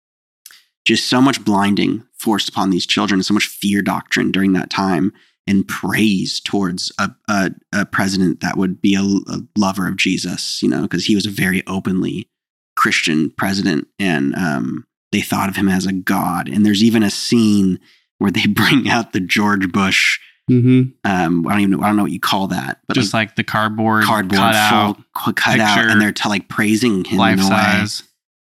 [0.86, 5.12] just so much blinding forced upon these children, so much fear doctrine during that time,
[5.46, 10.62] and praise towards a, a, a president that would be a, a lover of Jesus,
[10.62, 12.28] you know, because he was a very openly
[12.76, 16.48] Christian president, and um, they thought of him as a god.
[16.48, 17.80] And there's even a scene
[18.18, 20.20] where they bring out the George Bush.
[20.50, 20.90] Mm-hmm.
[21.04, 21.82] Um, I don't even know.
[21.82, 24.96] I don't know what you call that, but Just like the cardboard, cardboard cut out,
[24.96, 28.02] full cut out, and they're to like praising him life in a way size.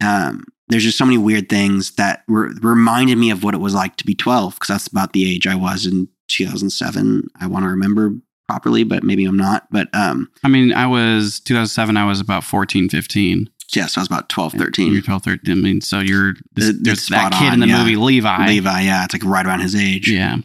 [0.05, 3.75] um, there's just so many weird things that re- reminded me of what it was
[3.75, 7.29] like to be 12 because that's about the age I was in 2007.
[7.41, 8.13] I want to remember
[8.49, 9.67] properly, but maybe I'm not.
[9.71, 11.97] But um, I mean, I was 2007.
[11.97, 13.51] I was about 14, 15.
[13.75, 14.87] yeah, so I was about 12, 13.
[14.93, 15.03] You're 13.
[15.05, 15.53] 12, 13.
[15.53, 17.79] I mean, so you're this, It- there's that kid in the yeah.
[17.79, 18.47] movie Levi.
[18.47, 20.11] Levi, yeah, it's like right around his age.
[20.11, 20.37] Yeah.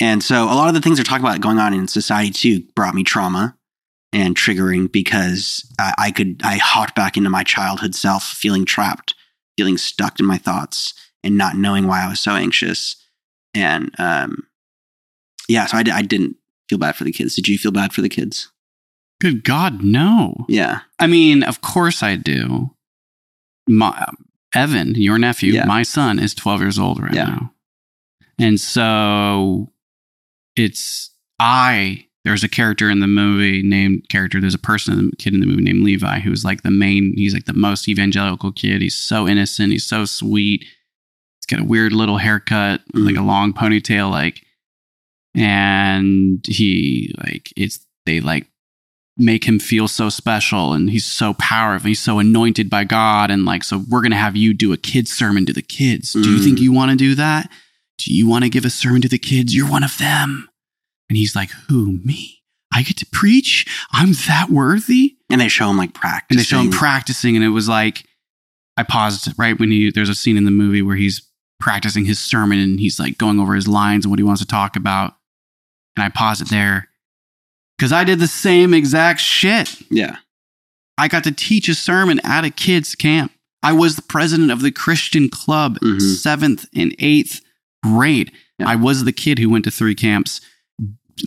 [0.00, 2.60] And so a lot of the things they're talking about going on in society too
[2.74, 3.56] brought me trauma
[4.12, 9.14] and triggering because I, I could, I hopped back into my childhood self feeling trapped,
[9.56, 12.96] feeling stuck in my thoughts and not knowing why I was so anxious.
[13.54, 14.46] And um,
[15.48, 16.36] yeah, so I, I didn't
[16.68, 17.34] feel bad for the kids.
[17.36, 18.50] Did you feel bad for the kids?
[19.20, 20.44] Good God, no.
[20.48, 20.80] Yeah.
[20.98, 22.70] I mean, of course I do.
[23.68, 24.06] My,
[24.54, 25.64] Evan, your nephew, Yeah.
[25.64, 27.24] my son, is 12 years old right Yeah.
[27.24, 27.52] now.
[28.38, 29.72] And so
[30.54, 32.05] it's I.
[32.26, 34.40] There's a character in the movie named character.
[34.40, 37.12] There's a person, a kid in the movie named Levi, who's like the main.
[37.16, 38.82] He's like the most evangelical kid.
[38.82, 39.72] He's so innocent.
[39.72, 40.60] He's so sweet.
[40.62, 43.06] He's got a weird little haircut, Mm.
[43.06, 44.42] like a long ponytail, like,
[45.34, 48.46] and he like it's they like
[49.18, 53.44] make him feel so special and he's so powerful he's so anointed by god and
[53.44, 56.38] like so we're gonna have you do a kids sermon to the kids do you
[56.40, 56.44] Mm.
[56.44, 57.50] think you want to do that
[57.98, 60.48] do you want to give a sermon to the kids you're one of them
[61.08, 62.42] and he's like who me
[62.74, 66.26] i get to preach i'm that worthy And they show him like practice.
[66.30, 68.04] and they show him practicing and it was like
[68.76, 71.22] i paused right when he there's a scene in the movie where he's
[71.60, 74.46] practicing his sermon and he's like going over his lines and what he wants to
[74.46, 75.14] talk about
[75.96, 76.88] and i paused it there
[77.78, 80.16] because i did the same exact shit Yeah.
[80.98, 84.60] i got to teach a sermon at a kids camp i was the president of
[84.60, 86.00] the christian club Mhm.
[86.00, 87.40] seventh and eighth
[87.82, 88.68] grade Yeah.
[88.68, 90.40] i was the kid who went to three camps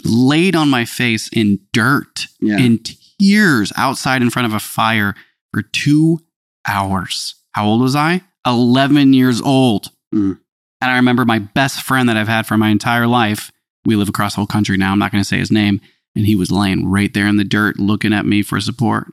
[0.05, 2.57] laid on my face in dirt Yeah.
[2.57, 2.79] in
[3.19, 5.15] tears outside in front of a fire
[5.53, 6.19] for two
[6.67, 7.35] hours.
[7.53, 8.21] How old was I?
[8.45, 9.91] 11 years old.
[10.13, 10.39] Mm.
[10.81, 13.51] And I remember my best friend that I've had for my entire life.
[13.85, 14.91] We live across the whole country now.
[14.91, 15.81] I'm not going to say his name.
[16.15, 19.07] And he was laying right there in the dirt looking at me for support.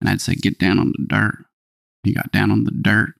[0.00, 1.44] And I'd say, Get down on the dirt.
[2.02, 3.14] He got down on the dirt.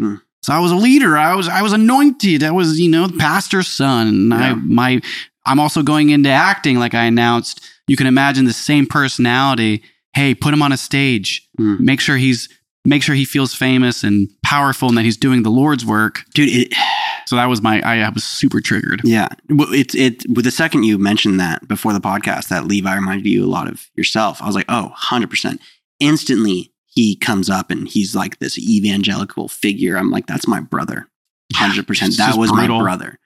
[0.00, 0.16] Hmm.
[0.42, 1.16] So I was a leader.
[1.16, 2.42] I was I was anointed.
[2.42, 4.08] I was, you know, the pastor's son.
[4.08, 5.00] And I my
[5.46, 7.60] I'm also going into acting like I announced.
[7.86, 9.82] You can imagine the same personality.
[10.14, 11.48] Hey, put him on a stage.
[11.58, 11.80] Mm.
[11.80, 12.48] Make sure he's
[12.84, 16.22] make sure he feels famous and powerful and that he's doing the Lord's work.
[16.34, 16.74] Dude, it,
[17.26, 19.00] So that was my I, I was super triggered.
[19.04, 19.28] yeah.
[19.48, 23.26] Well, It's it with the second you mentioned that before the podcast that Levi reminded
[23.26, 24.40] you a lot of yourself.
[24.42, 25.58] I was like, oh, 100%.
[26.00, 29.96] Instantly he comes up and he's like this evangelical figure.
[29.96, 31.08] I'm like, that's my brother.
[31.54, 31.88] 100%.
[32.06, 32.78] It's that was brutal.
[32.78, 33.18] my brother.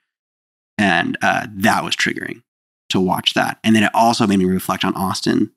[0.78, 2.42] And uh, that was triggering
[2.90, 3.58] to watch that.
[3.64, 5.50] And then it also made me reflect on Austin,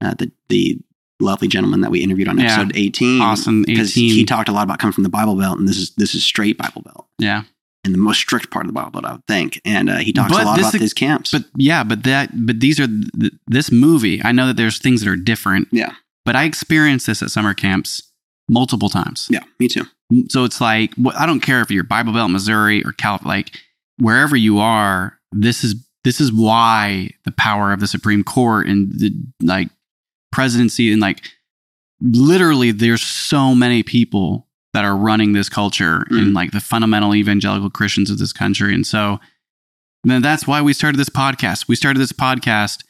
[0.00, 0.78] uh, the the
[1.20, 2.46] lovely gentleman that we interviewed on Yeah.
[2.54, 3.20] episode 18.
[3.20, 5.90] Austin because he talked a lot about coming from the Bible Belt, and this is
[5.96, 7.42] this is straight Bible Belt Yeah.
[7.84, 9.60] and the most strict part of the Bible Belt, I would think.
[9.64, 11.30] And uh, he talks But a lot this about ex- his camps.
[11.32, 14.22] But yeah, but that but these are th- this movie.
[14.24, 15.68] I know that there's things that are different.
[15.72, 15.92] Yeah.
[16.24, 18.02] But I experienced this at summer camps
[18.48, 19.26] multiple times.
[19.30, 19.82] yeah, me too.
[20.28, 23.58] So it's like I don't care if you're Bible Belt, Missouri, or Cal, like
[23.98, 25.18] wherever you are.
[25.32, 29.10] This is this is why the power of the Supreme Court and the
[29.42, 29.68] like
[30.32, 31.22] presidency and like
[32.00, 36.18] literally there's so many people that are running this culture Mm.
[36.18, 38.74] and like the fundamental evangelical Christians of this country.
[38.74, 39.18] And so
[40.04, 41.66] then that's why we started this podcast.
[41.68, 42.84] We started this podcast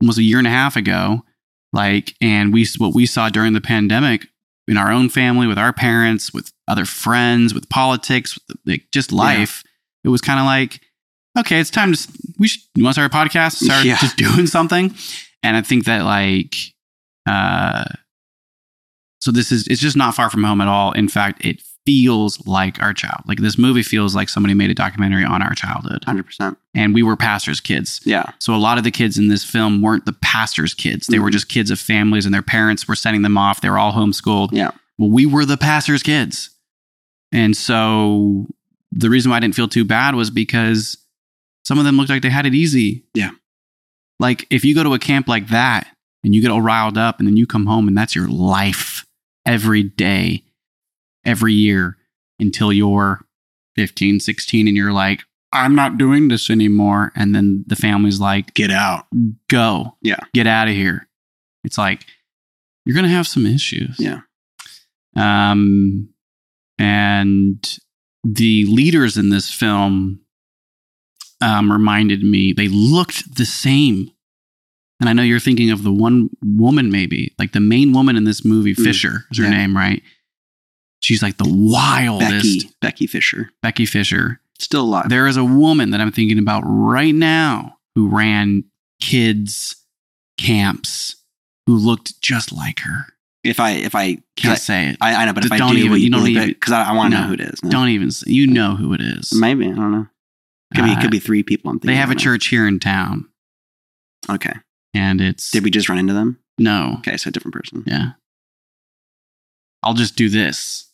[0.00, 1.24] almost a year and a half ago.
[1.72, 4.26] Like, and we, what we saw during the pandemic
[4.66, 9.12] in our own family, with our parents, with other friends, with politics, with like just
[9.12, 9.62] life,
[10.08, 10.80] it was kind of like,
[11.38, 13.56] okay, it's time to, we should, you want to start a podcast?
[13.56, 13.98] Start Yeah.
[13.98, 14.94] just doing something.
[15.42, 16.54] And I think that like,
[17.28, 17.84] uh,
[19.20, 20.92] so this is it's just not far from home at all.
[20.92, 23.22] In fact, it feels like our child.
[23.26, 26.02] Like this movie feels like somebody made a documentary on our childhood.
[26.06, 26.56] 100%.
[26.74, 28.00] And we were pastors' kids.
[28.04, 28.30] Yeah.
[28.38, 31.06] So a lot of the kids in this film weren't the pastors' kids.
[31.08, 31.32] They were Mhm.
[31.32, 33.60] just kids of families and their parents were sending them off.
[33.60, 34.50] They were all homeschooled.
[34.52, 34.70] Yeah.
[34.98, 36.50] Well, we were the pastors' kids.
[37.32, 38.46] And so
[38.92, 40.96] the reason why I didn't feel too bad was because
[41.64, 43.04] some of them looked like they had it easy.
[43.14, 43.30] Yeah.
[44.20, 45.86] Like if you go to a camp like that
[46.24, 49.04] and you get all riled up and then you come home and that's your life
[49.46, 50.44] every day,
[51.24, 51.96] every year
[52.40, 53.24] until you're
[53.76, 55.22] 15, 16 and you're like,
[55.52, 57.12] I'm not doing this anymore.
[57.16, 59.06] And then the family's like, Get out.
[59.48, 59.96] go.
[60.02, 60.18] Yeah.
[60.34, 61.08] Get out of here.
[61.64, 62.04] It's like,
[62.84, 63.96] you're going to have some issues.
[63.98, 64.20] Yeah.
[65.16, 66.08] Um,
[66.78, 67.78] and
[68.24, 70.20] the leaders in this film
[71.40, 74.10] um, reminded me, they looked the same.
[75.00, 78.24] And I know you're thinking of the one woman, maybe like the main woman in
[78.24, 78.82] this movie, Mm.
[78.84, 79.50] Fischer is her Yeah.
[79.50, 80.02] name, right?
[81.00, 82.70] She's like the wildest Becky.
[82.80, 83.50] Becky Fischer.
[83.62, 84.40] Becky Fischer.
[84.58, 85.08] Still alive.
[85.08, 88.64] There is a woman that I'm thinking about right now who ran
[89.00, 89.76] kids
[90.36, 91.14] camps
[91.66, 93.06] who looked just like her.
[93.48, 94.96] If I, if I, Can't say it.
[95.00, 96.48] I, I know, but if Just I don't do, even- will you you don't even-?
[96.48, 97.22] Because I, I want to No.
[97.22, 97.62] know who it is.
[97.64, 97.70] No.
[97.70, 99.32] Don't even say, you know who it is.
[99.34, 99.66] Maybe.
[99.66, 100.06] I don't know.
[100.74, 101.70] Could be, Uh, could be three people.
[101.70, 102.18] I'm thinking They have a of.
[102.18, 103.26] church here in town,
[104.28, 104.52] Okay.
[104.94, 106.38] and it's Did we just run into them?
[106.58, 107.16] no, Okay.
[107.16, 107.84] So a different person.
[107.86, 108.10] yeah.
[109.82, 110.84] I'll just do this.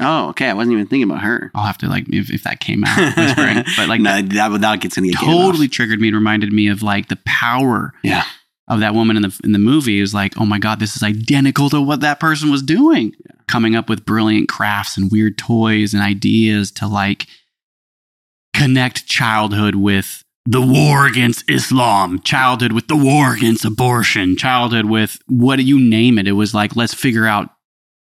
[0.00, 0.48] Oh, okay.
[0.50, 1.50] I wasn't even thinking about her.
[1.54, 4.60] I'll have to like if, if that came out whispering, but like no, that that,
[4.60, 8.24] that gets in the totally triggered me and reminded me of like the power Yeah.
[8.68, 11.02] Of that woman in the in the movie is like, oh my god, this is
[11.02, 13.14] identical to what that person was doing,
[13.46, 17.26] coming up with brilliant crafts and weird toys and ideas to like
[18.54, 25.18] connect childhood with the war against Islam, childhood with the war against abortion, childhood with
[25.26, 26.28] what do you name it?
[26.28, 27.50] It was like let's figure out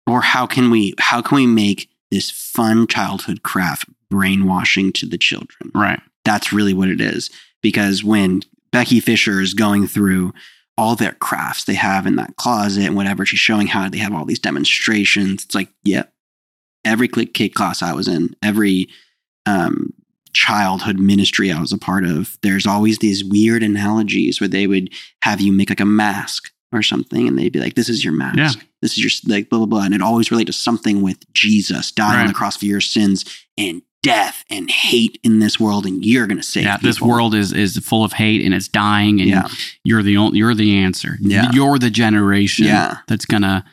[0.06, 5.18] or how can we how can we make this fun childhood craft brainwashing to the
[5.18, 5.70] children?
[5.74, 6.00] right.
[6.24, 7.30] That's really what it is.
[7.62, 10.32] Because when Becky Fischer is going through
[10.78, 14.12] all their crafts they have in that closet and whatever, she's showing how they have
[14.12, 15.44] all these demonstrations.
[15.44, 16.12] It's like, yep.
[16.84, 18.88] Every click cake class I was in, every
[19.44, 19.92] um,
[20.32, 24.90] childhood ministry I was a part of, there's always these weird analogies where they would
[25.22, 28.12] have you make like a mask or something, and they'd be like, "This is your
[28.12, 28.58] mask.
[28.58, 28.64] Yeah.
[28.82, 31.90] This is your like blah blah blah," and it always relate to something with Jesus
[31.90, 33.24] dying on the cross for your sins
[33.56, 36.64] and death and hate in this world, and you're gonna save.
[36.64, 39.48] yeah, this world is is full of hate and it's dying, and Yeah.
[39.84, 41.18] you're the only, you're the answer.
[41.20, 41.50] Yeah.
[41.52, 42.98] you're the generation Yeah.
[43.08, 43.64] that's gonna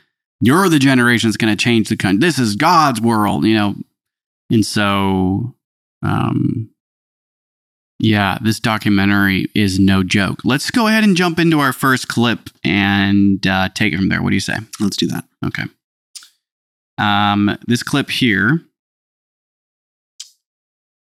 [0.41, 2.19] you're the generation that's gonna change the country.
[2.19, 3.75] This is God's world, you know.
[4.49, 5.55] And so,
[6.03, 6.69] um,
[7.99, 10.41] yeah, this documentary is no joke.
[10.43, 14.21] Let's go ahead and jump into our first clip and uh, take it from there.
[14.21, 14.57] What do you say?
[14.81, 15.23] Let's do that.
[15.45, 15.63] Okay.
[16.97, 18.61] Um, this clip here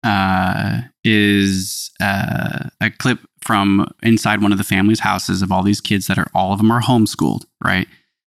[0.04, 5.82] uh, is uh, a clip from inside one of the family's houses of all these
[5.82, 7.46] kids that are all of them are homeschooled.
[7.64, 7.88] Right.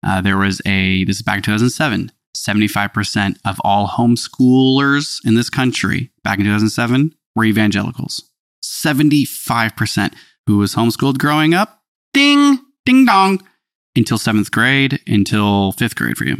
[0.06, 2.12] Uh, there was a this is back in 2007.
[2.36, 8.30] 75% of all homeschoolers in this country back in 2007 were evangelicals.
[8.62, 10.14] 75%
[10.46, 11.82] who was homeschooled growing up.
[12.12, 13.40] Ding, ding dong
[13.96, 16.36] until seventh grade, until fifth grade for you.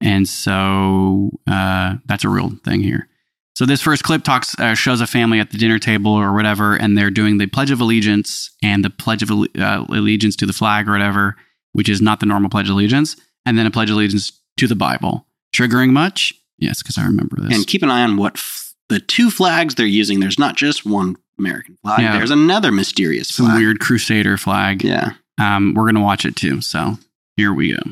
[0.00, 3.08] And so uh, that's a real thing here.
[3.54, 6.74] So this first clip talks uh, shows a family at the dinner table or whatever,
[6.74, 10.52] and they're doing the Pledge of Allegiance and the Pledge of uh, Allegiance to the
[10.52, 11.36] flag or whatever,
[11.72, 14.66] which is not the normal Pledge of Allegiance, and then a Pledge of Allegiance to
[14.66, 15.26] the Bible.
[15.54, 16.34] Triggering much?
[16.58, 17.54] Yes, because I remember this.
[17.54, 20.18] And keep an eye on what f- the two flags they're using.
[20.18, 22.00] There's not just one American flag.
[22.00, 22.16] Yeah.
[22.16, 24.82] There's another mysterious Some weird Crusader flag.
[24.82, 25.12] Yeah.
[25.38, 26.60] Um, we're gonna watch it too.
[26.60, 26.98] So
[27.36, 27.82] here we go.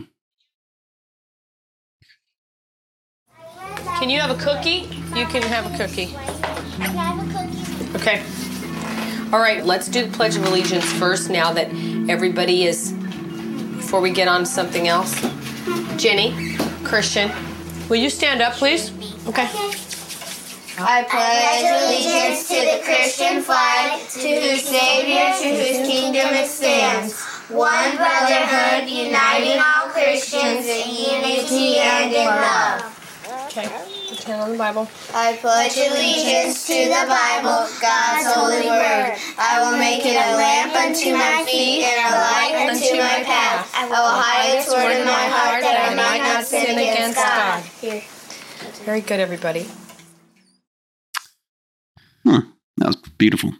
[4.02, 4.88] Can you have a cookie?
[5.14, 6.16] You can have a cookie.
[7.94, 8.20] Okay.
[9.32, 11.68] All right, let's do the Pledge of Allegiance first now that
[12.10, 12.90] everybody is,
[13.76, 15.14] before we get on to something else.
[15.98, 17.30] Jenny, Christian,
[17.88, 18.90] will you stand up, please?
[19.28, 19.46] Okay.
[20.78, 27.22] I pledge allegiance to the Christian flag, to whose Savior, to whose kingdom it stands.
[27.50, 32.98] One brotherhood, uniting all Christians in unity and in love.
[33.46, 33.91] Okay.
[34.12, 34.88] Put your hand on the Bible.
[35.14, 39.16] I pledge allegiance to the Bible, God's holy word.
[39.38, 43.72] I will make it a lamp unto my feet and a light unto my path.
[43.74, 47.64] I will hide its word in my heart that I might not sin against God.
[47.80, 48.02] Here.
[48.84, 49.66] Very good, everybody.
[52.24, 52.44] That
[52.86, 53.54] was beautiful.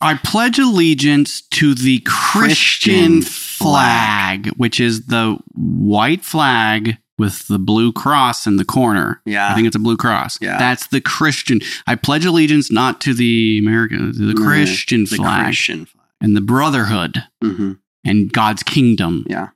[0.00, 7.58] I pledge allegiance to the Christian, Christian flag, which is the white flag with the
[7.58, 9.20] blue cross in the corner.
[9.24, 9.50] Yeah.
[9.50, 10.36] I think it's a blue cross.
[10.40, 10.58] Yeah.
[10.58, 11.60] That's the Christian.
[11.86, 16.04] I pledge allegiance not to the American, to the Yeah, Christian The flag Christian flag.
[16.20, 17.72] and the brotherhood hmm
[18.06, 19.24] and God's kingdom.
[19.30, 19.48] Yeah.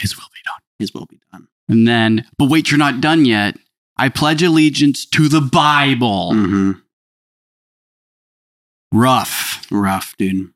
[0.00, 0.60] His will be done.
[0.80, 1.46] His will be done.
[1.68, 3.56] And then, but wait, you're not done yet.
[3.96, 6.32] I pledge allegiance to the Bible.
[6.34, 6.72] hmm
[8.92, 9.66] Rough.
[9.70, 10.52] Rough, dude.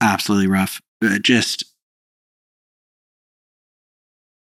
[0.00, 0.80] Absolutely rough.
[1.04, 1.64] Uh, just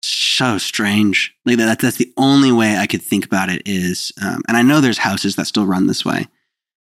[0.06, 1.34] so strange.
[1.44, 1.78] Like that.
[1.78, 4.98] That's the only way I could think about it is, um, and I know there's
[4.98, 6.26] houses that still run this way,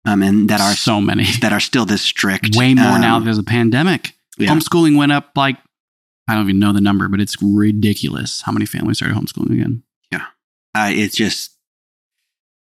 [0.06, 1.24] um, and that are so many.
[1.40, 2.56] that are still this strict.
[2.56, 4.12] Way more Um, now that there's a pandemic.
[4.38, 4.50] Yeah.
[4.50, 5.58] Homeschooling went up like,
[6.28, 9.82] I don't even know the number, but it's ridiculous how many families started homeschooling again.
[10.10, 10.26] Yeah,
[10.74, 11.56] uh, it's just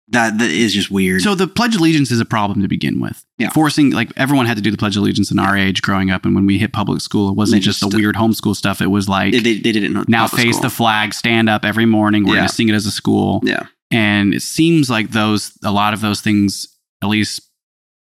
[0.09, 1.21] that that is just weird.
[1.23, 3.25] So the Pledge of Allegiance is a problem to begin with.
[3.39, 3.51] Yeah.
[3.51, 6.25] Forcing, like, everyone had to do the Pledge of Allegiance in our age growing up.
[6.25, 8.81] And when we hit public school, it wasn't just, just- the weird homeschool stuff.
[8.81, 10.63] It was like, they, they, they didn't now face school.
[10.63, 12.25] the flag, stand up every morning.
[12.25, 12.41] We're Yeah.
[12.43, 13.41] going to sing it as a school.
[13.45, 13.67] yeah.
[13.91, 16.67] And it seems like those, a lot of those things,
[17.03, 17.41] at least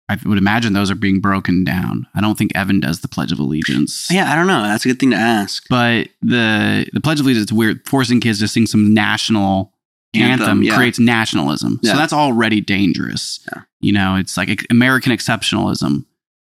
[0.10, 2.08] I would imagine those are being broken down.
[2.16, 4.08] I don't think Evan does the Pledge of Allegiance.
[4.12, 4.62] Yeah, I don't know.
[4.64, 5.66] That's a good thing to ask.
[5.70, 7.88] But the the Pledge of Allegiance is weird.
[7.88, 9.74] Forcing kids to sing some national
[10.14, 10.76] anthem, Anthem, yeah.
[10.76, 11.80] creates nationalism.
[11.82, 11.92] Yeah.
[11.92, 13.40] So that's already dangerous.
[13.52, 13.62] Yeah.
[13.80, 16.06] You know, it's like American exceptionalism.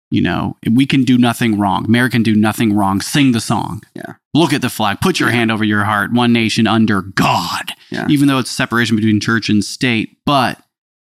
[0.09, 1.83] You know, we can do nothing wrong.
[1.83, 3.01] American do nothing wrong.
[3.01, 3.83] Sing the song.
[3.93, 4.13] Yeah.
[4.33, 5.01] Look at the flag.
[5.01, 6.13] Put your hand over your heart.
[6.13, 7.73] One nation under God.
[8.07, 10.61] Even though it's separation between church and state, but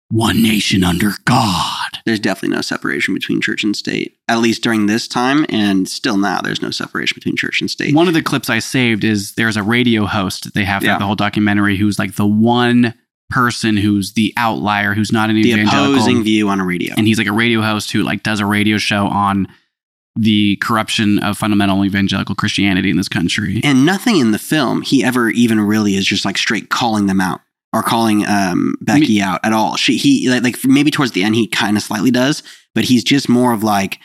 [0.10, 1.79] one nation under God.
[2.10, 4.18] There's definitely no separation between church and state.
[4.28, 7.94] At least during this time, and still now, there's no separation between church and state.
[7.96, 10.98] One of the clips I saved is there's a radio host that they have Yeah.
[10.98, 12.96] the whole documentary who's like the one
[13.30, 15.94] person who's the outlier, who's not an the evangelical.
[15.94, 16.96] opposing view on a radio.
[16.98, 19.48] and he's like a radio host who like does a radio show on
[20.16, 23.62] the corruption of fundamental evangelical Christianity in this country.
[23.64, 27.22] and nothing in the film he ever even really is just like straight calling them
[27.22, 27.42] out
[27.74, 29.76] or calling um, Becky out at all.
[29.78, 32.44] She he like, like maybe towards the end he kind of slightly does,
[32.74, 34.00] but he's just more of like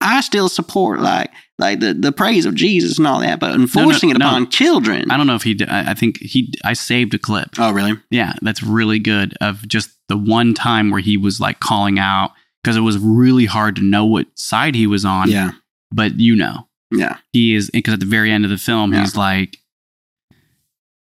[0.00, 4.10] I still support like like the, the praise of Jesus and all that, but enforcing
[4.10, 4.28] it no.
[4.28, 5.10] upon children.
[5.10, 5.54] I don't know if he.
[5.54, 6.54] Did, I I think he.
[6.64, 7.50] I saved a clip.
[7.58, 7.94] oh really?
[8.10, 9.34] Yeah, that's really good.
[9.40, 12.30] Of just the one time where he was like calling out
[12.62, 15.30] because it was really hard to know what side he was on.
[15.30, 15.50] Yeah,
[15.90, 19.00] but you know, yeah, he is because at the very end of the film, Yeah.
[19.00, 19.58] he's like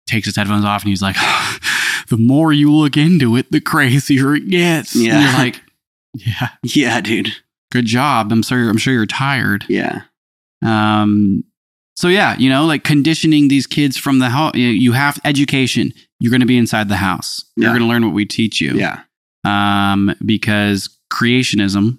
[0.06, 1.16] takes his headphones off and he's like,
[2.08, 4.94] the more you look into it, the crazier it gets.
[4.94, 5.20] And Yeah.
[5.22, 5.62] you're like,
[6.14, 7.30] yeah, yeah, dude.
[7.72, 8.30] good job.
[8.32, 8.68] I'm sorry.
[8.68, 9.64] I'm sure you're tired.
[9.68, 10.02] Yeah,
[10.62, 11.44] Um,
[11.96, 14.54] so yeah, you know, like conditioning these kids from the house.
[14.54, 15.92] You have education.
[16.20, 17.44] You're going to be inside the house.
[17.56, 18.74] You're going to learn what we teach you.
[18.74, 19.00] yeah,
[19.44, 21.98] Um, because creationism,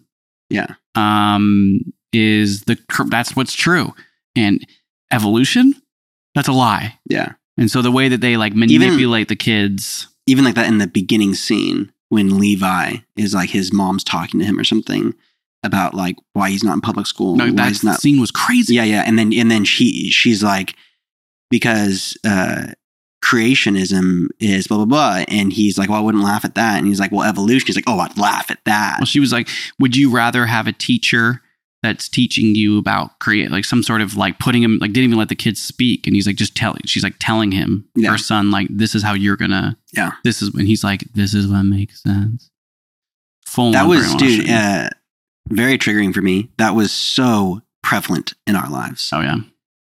[0.49, 1.79] yeah, um,
[2.11, 2.77] is the
[3.09, 3.93] that's what's true,
[4.35, 4.65] and
[5.11, 5.75] evolution,
[6.33, 6.97] that's a lie.
[7.09, 7.33] yeah.
[7.57, 10.87] And so the way that they like manipulate the kids, Even like that in the
[10.87, 15.13] beginning scene when Levi is like his mom's talking to him or something
[15.63, 17.35] about like why he's not in public school.
[17.35, 18.75] no, that not scene was crazy.
[18.75, 20.75] Yeah, yeah, and then and then she she's like
[21.49, 22.67] because uh
[23.23, 26.87] creationism is blah blah blah, and he's like, well, I wouldn't laugh at that, and
[26.87, 27.65] he's like, well, evolution.
[27.67, 28.97] He's like, oh, I'd laugh at that.
[28.99, 29.49] Well, she was like,
[29.79, 31.41] "Would you rather have a teacher
[31.85, 35.17] that's teaching you about create like some sort of like putting him like didn't even
[35.17, 38.11] let the kids speak?" And he's like, "Just telling." She's like telling him, Yeah.
[38.11, 40.11] her son, like, "This is how you're gonna." Yeah.
[40.23, 42.49] This is when he's like, "This is what makes sense."
[43.45, 43.71] Full.
[43.71, 44.89] that was, dude, uh,
[45.49, 46.49] very triggering for me.
[46.57, 49.09] That was so prevalent in our lives.
[49.13, 49.37] oh yeah,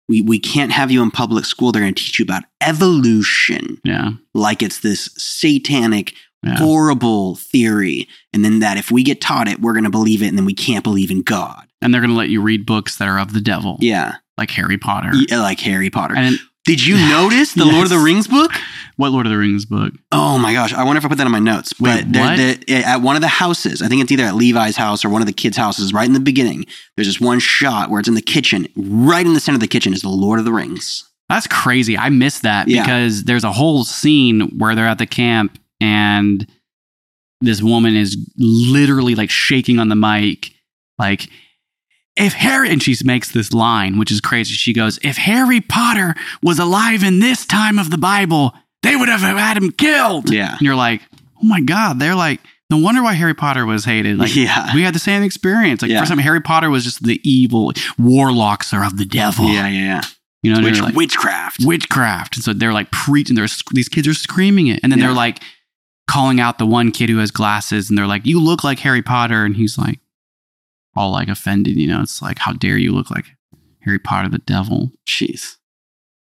[0.09, 1.71] We we can't have you in public school.
[1.71, 6.57] They're going to teach you about evolution yeah, like it's this satanic yeah.
[6.57, 10.27] horrible theory and then that if we get taught it we're going to believe it
[10.27, 13.07] and then we can't believe in god and they're gonna let you read books that
[13.07, 15.11] are of the devil, yeah like Harry Potter.
[15.13, 18.51] Yeah, uh, like harry potter And did you notice the lord of the rings book
[18.95, 19.91] what Lord of the Rings book?
[20.11, 22.23] oh my gosh i wonder if i put that in my notes Wait, but there-
[22.23, 22.37] what?
[22.37, 25.09] there- eh, at one of the houses i think it's either at levi's house or
[25.09, 26.65] one of the kids houses right in the beginning
[26.95, 29.67] there's this one shot where it's in the kitchen right in the center of the
[29.67, 31.97] kitchen is the lord of the rings That's crazy.
[31.97, 32.83] I missed that Yeah.
[32.83, 36.45] because there's a whole scene where they're at the camp and
[37.41, 40.51] this woman is literally like shaking on the mic,
[40.99, 41.27] like,
[42.15, 44.53] if Harry, and she makes this line, which is crazy.
[44.53, 48.53] She goes, If Harry Potter was alive in this time of the Bible,
[48.83, 50.29] they would have had him killed.
[50.29, 50.51] Yeah.
[50.51, 51.01] And you're like,
[51.41, 51.99] Oh my God.
[51.99, 52.39] They're like,
[52.69, 54.17] no wonder why Harry Potter was hated.
[54.17, 54.73] Like, Yeah.
[54.75, 55.81] we had the same experience.
[55.81, 55.99] Like, Yeah.
[56.01, 59.47] for some, Harry Potter was just the evil warlocks are of the devil.
[59.47, 60.01] yeah yeah yeah
[60.43, 62.35] You know, Witch, like, witchcraft witchcraft.
[62.37, 63.35] And so they're like preaching.
[63.35, 65.07] There's these kids are screaming it, and then Yeah.
[65.07, 65.39] they're like
[66.07, 69.01] calling out the one kid who has glasses, and they're like, "You look like Harry
[69.01, 69.99] Potter," and he's like,
[70.95, 71.75] all like offended.
[71.75, 73.25] You know, it's like, "How dare you look like
[73.81, 75.55] Harry Potter, the devil?" jeez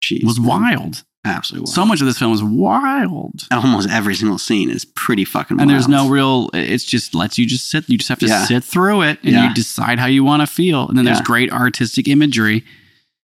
[0.04, 1.02] jeez It was wild.
[1.24, 1.74] absolutely wild.
[1.74, 3.46] So much of this film is wild.
[3.50, 5.62] almost every single scene is pretty fucking wild.
[5.62, 6.50] And there's no real.
[6.54, 7.88] It's just lets you just sit.
[7.88, 8.44] You just have to Yeah.
[8.44, 9.48] sit through it, and Yeah.
[9.48, 10.88] you decide how you want to feel.
[10.88, 12.64] And then there's great artistic imagery.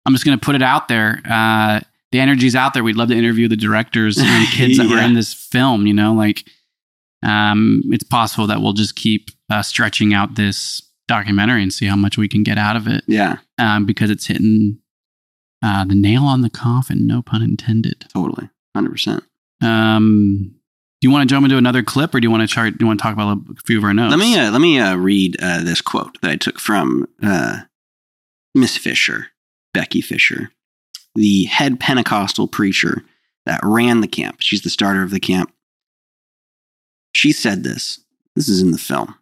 [0.05, 1.21] I'm just going to put it out there.
[1.29, 1.81] Uh,
[2.11, 2.83] the energy's out there.
[2.83, 5.85] We'd love to interview the directors and kids that were in this film.
[5.87, 6.45] You know, like
[7.23, 11.97] um, it's possible that we'll just keep uh, stretching out this documentary and see how
[11.97, 14.79] much we can get out of it Yeah, um, because it's hitting
[15.61, 17.05] uh, the nail on the coffin.
[17.05, 18.05] No pun intended.
[18.13, 18.49] totally.
[18.77, 19.21] 100%.
[19.61, 20.55] Um,
[21.01, 22.77] do you want to jump into another clip, or do you want to chart?
[22.77, 24.11] Do you want to talk about a few of our notes?
[24.11, 27.61] Let me uh, let me uh, read uh, this quote that I took from uh,
[28.53, 29.27] Miss Fischer,
[29.73, 30.51] Becky Fischer,
[31.15, 33.03] the head Pentecostal preacher
[33.45, 34.37] that ran the camp.
[34.39, 35.51] She's the starter of the camp.
[37.13, 37.99] She said this.
[38.35, 39.15] This is in the film.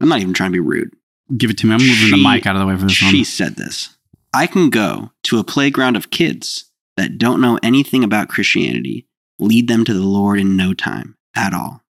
[0.00, 0.90] I'm not even trying to be rude.
[1.36, 1.74] Give it to me.
[1.74, 3.24] I'm moving She- the mic out of the way for this She one.
[3.24, 3.96] said this.
[4.34, 6.66] I can go to a playground of kids
[6.96, 9.06] that don't know anything about Christianity,
[9.38, 11.82] lead them to the Lord in no time at all.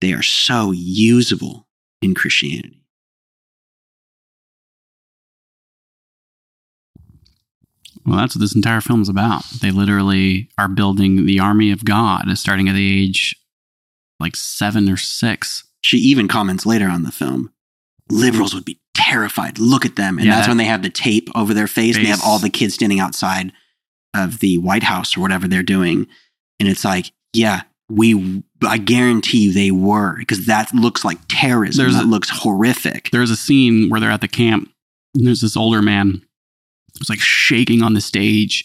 [0.00, 1.66] They are so usable
[2.00, 2.84] in Christianity.
[8.06, 9.44] Well, that's what this entire film is about.
[9.60, 13.36] They literally are building the army of God, starting at the age
[14.18, 15.64] like seven or six.
[15.80, 17.52] She even comments later on the film
[18.10, 19.58] liberals would be terrified.
[19.58, 20.16] Look at them.
[20.18, 21.96] And Yeah, that's that- when they have the tape over their face.
[21.96, 23.52] And they have all the kids standing outside
[24.14, 26.06] of the White House or whatever they're doing.
[26.58, 31.82] And it's like, yeah, we I guarantee you they were because that looks like terrorism.
[31.84, 33.10] There's that a- looks horrific.
[33.12, 34.70] There's a scene where they're at the camp.
[35.14, 36.22] And there's this older man
[36.98, 38.64] who's like shaking on the stage.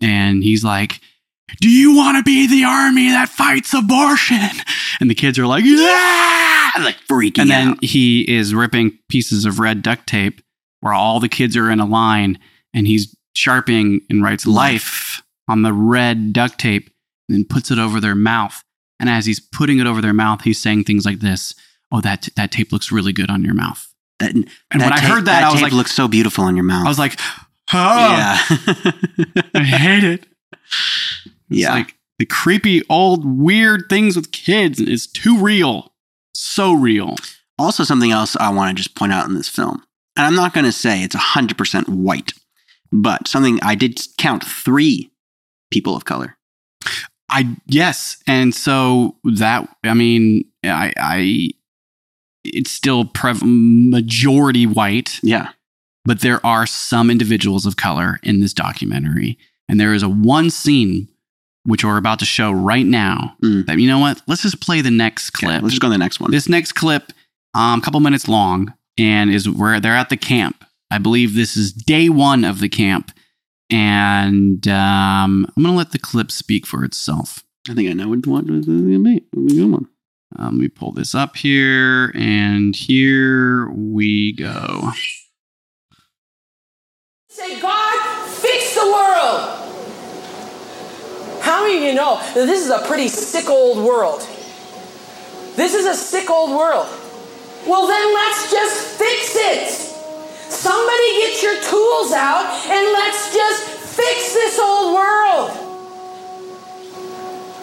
[0.00, 1.00] And he's like,
[1.60, 4.38] Do you want to be the army that fights abortion?
[5.00, 6.70] And the kids are like, Yeah!
[6.80, 7.84] Like freaking And then out.
[7.84, 10.40] he is ripping pieces of red duct tape
[10.80, 12.38] where all the kids are in a line
[12.72, 16.90] and he's sharpening and writes life on the red duct tape
[17.28, 18.62] and then puts it over their mouth.
[19.00, 21.54] And as he's putting it over their mouth, he's saying things like this
[21.92, 23.84] Oh, that, that tape looks really good on your mouth.
[24.20, 26.54] That, And that when I heard that, I was tape like, looks so beautiful on
[26.54, 26.86] your mouth.
[26.86, 27.18] I was like,
[27.72, 28.38] oh, yeah,
[29.54, 30.26] I hate it.
[31.50, 31.74] It's yeah.
[31.74, 35.92] like the creepy old weird things with kids is too real.
[36.34, 37.16] So real.
[37.58, 39.82] also, something else I want to just point out in this film,
[40.16, 42.32] and I'm not going to say it's 100% white,
[42.92, 45.10] but something I did count three
[45.70, 46.36] people of color.
[47.28, 51.50] I yes, and so that I mean, I I
[52.44, 55.50] it's still prev- majority white, Yeah.
[56.04, 59.36] but there are some individuals of color in this documentary,
[59.68, 61.08] and there is a one scene
[61.64, 63.36] which we're about to show right now.
[63.42, 63.66] Mm.
[63.66, 64.22] That you know what?
[64.26, 65.62] Let's just play the next Okay, clip.
[65.62, 66.30] let's just go to the next one.
[66.30, 67.12] This next clip,
[67.54, 70.64] um, a couple minutes long, and is where they're at the camp.
[70.90, 73.12] I believe this is day one of the camp,
[73.70, 77.44] and um, I'm gonna let the clip speak for itself.
[77.68, 79.20] I think I know what what was going to be.
[79.36, 79.86] Be good one.
[80.36, 84.90] Um, let me pull this up here, and here we go.
[87.28, 89.79] Say, God, fix the world.
[91.50, 94.20] How many of you know that this is a pretty sick old world?
[95.56, 96.86] This is a sick old world.
[97.66, 99.68] Well, then let's just fix it.
[100.48, 105.50] Somebody get your tools out and let's just fix this old world.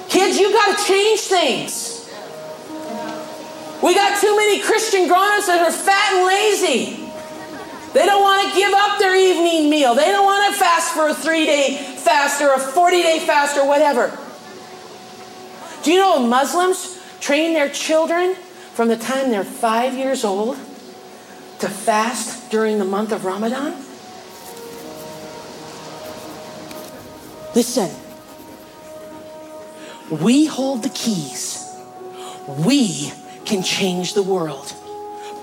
[0.10, 2.12] Kids, you got to change things.
[3.82, 7.07] We got too many Christian grown-ups that are fat and lazy.
[7.94, 9.96] They don't want to give up their evening meal.
[9.96, 14.18] They don't want to fast for a three-day fast or a 40-day fast or whatever.
[15.84, 18.36] Do you know Muslims train their children
[18.74, 20.58] from the time they're five years old
[21.60, 23.74] to fast during the month of Ramadan?
[27.56, 27.90] Listen,
[30.12, 31.76] we hold the keys.
[32.48, 33.12] We
[33.46, 34.74] can change the world.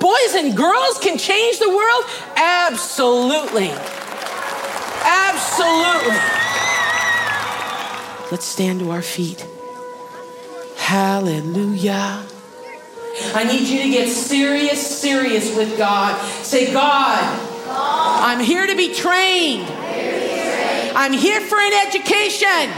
[0.04, 2.04] Boys and girls can change the world?
[2.36, 3.70] Absolutely.
[5.02, 6.18] Absolutely.
[8.30, 9.46] Let's stand to our feet.
[10.76, 12.22] Hallelujah.
[13.34, 16.20] I need you to get serious, serious with God.
[16.42, 17.24] Say, God,
[17.66, 19.66] I'm here to be trained.
[20.94, 22.68] I'm here for an education.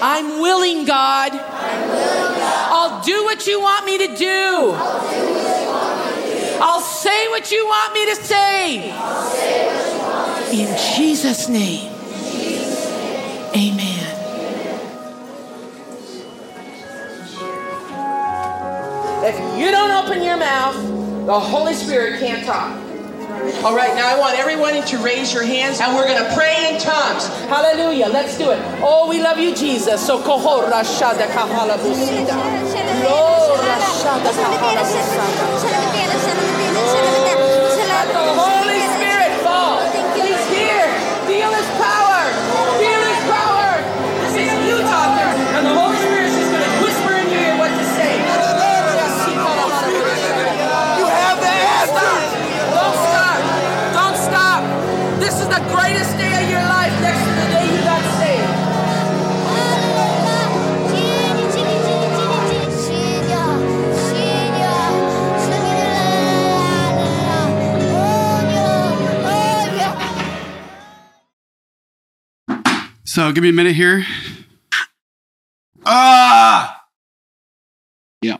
[0.00, 2.23] I'm willing, God.
[2.70, 4.74] I'll do what you want me to do.
[6.60, 8.90] I'll say what you want me to say.
[10.52, 11.90] In Jesus' name.
[13.56, 14.04] Amen.
[19.24, 20.76] If you don't open your mouth,
[21.26, 22.83] the Holy Spirit can't talk.
[23.44, 26.72] All right, now I want everyone to raise your hands and we're going to pray
[26.72, 27.28] in tongues.
[27.44, 28.08] Hallelujah.
[28.08, 28.58] Let's do it.
[28.80, 30.00] Oh, we love you, Jesus.
[30.06, 32.32] So koho rashada kahala busida.
[33.04, 36.24] Lo rashada kahala busida.
[38.36, 38.93] Holy
[55.54, 58.64] the greatest day of your life next to the day you got saved.
[73.04, 74.04] So give me a minute here.
[75.86, 76.82] Ah!
[78.20, 78.38] Yeah.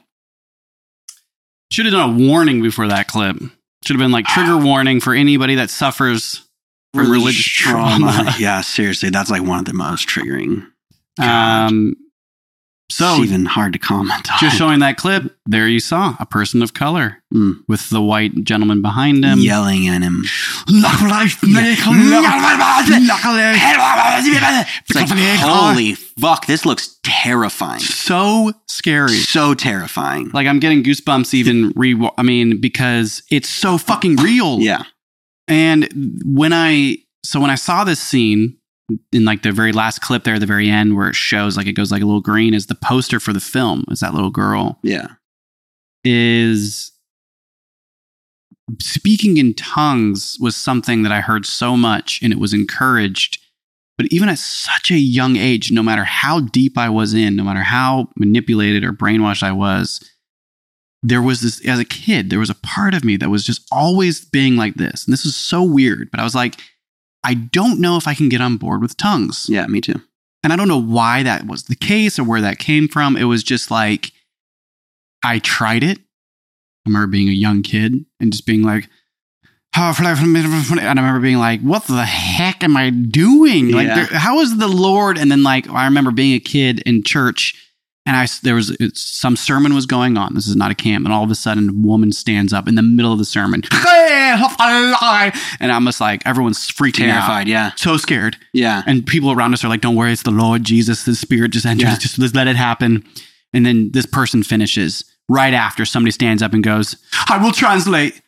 [1.70, 3.36] Should have done a warning before that clip.
[3.84, 6.43] Should have been like trigger warning for anybody that suffers
[6.94, 8.34] from religious trauma.
[8.38, 10.66] yeah, seriously, that's like one of the most triggering.
[11.20, 11.94] Um,
[12.90, 14.38] so it's even hard to comment on.
[14.38, 17.64] just showing that clip, there you saw a person of color Mm.
[17.66, 19.40] with the white gentleman behind him.
[19.40, 20.22] yelling at him.
[24.94, 25.08] Like,
[25.40, 27.80] holy fuck, this looks terrifying.
[27.80, 29.08] So scary.
[29.14, 30.30] So terrifying.
[30.32, 34.60] Like I'm getting goosebumps even re I mean because it's so fucking real.
[34.60, 34.84] Yeah.
[35.48, 35.88] And
[36.24, 38.56] when I so when I saw this scene
[39.12, 41.66] in like the very last clip there at the very end where it shows like
[41.66, 44.30] it goes like a little green is the poster for the film is that little
[44.30, 45.06] girl Yeah.
[46.04, 46.92] is
[48.80, 53.38] speaking in tongues was something that I heard so much and it was encouraged.
[53.96, 57.44] But even at such a young age, no matter how deep I was in, no
[57.44, 60.00] matter how manipulated or brainwashed I was,
[61.06, 63.68] there was this, as a kid, there was a part of me that was just
[63.70, 65.04] always being like this.
[65.04, 66.56] And this is so weird, but I was like,
[67.22, 69.46] I don't know if I can get on board with tongues.
[69.48, 70.00] Yeah, me too.
[70.42, 73.16] And I don't know why that was the case or where that came from.
[73.18, 74.12] It was just like,
[75.22, 75.98] I tried it.
[75.98, 78.88] I remember being a young kid and just being like,
[79.76, 83.72] "Oh, and I remember being like, what the heck am I doing?
[83.72, 83.94] Like, Yeah.
[84.04, 85.18] there, how is the Lord?
[85.18, 87.54] And then, like, I remember being a kid in church
[88.06, 90.34] and I, there was it's, some sermon was going on.
[90.34, 91.04] This is not a camp.
[91.04, 93.62] And all of a sudden, a woman stands up in the middle of the sermon.
[93.72, 97.26] And I'm just like, everyone's freaking out.
[97.26, 97.48] Terrified.
[97.48, 97.72] Yeah.
[97.76, 98.36] So scared.
[98.52, 98.82] Yeah.
[98.86, 101.04] And people around us are like, don't worry, it's the Lord Jesus.
[101.04, 101.88] The Spirit just enters.
[101.88, 101.98] Yeah.
[101.98, 103.04] Just, just let it happen.
[103.52, 106.96] And then this person finishes right after somebody stands up and goes,
[107.28, 108.20] I will translate.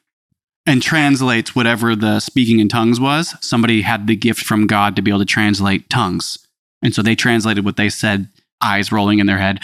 [0.69, 3.37] And translates whatever the speaking in tongues was.
[3.41, 6.45] Somebody had the gift from God to be able to translate tongues.
[6.83, 8.29] And so they translated what they said,
[8.61, 9.61] eyes rolling in their head.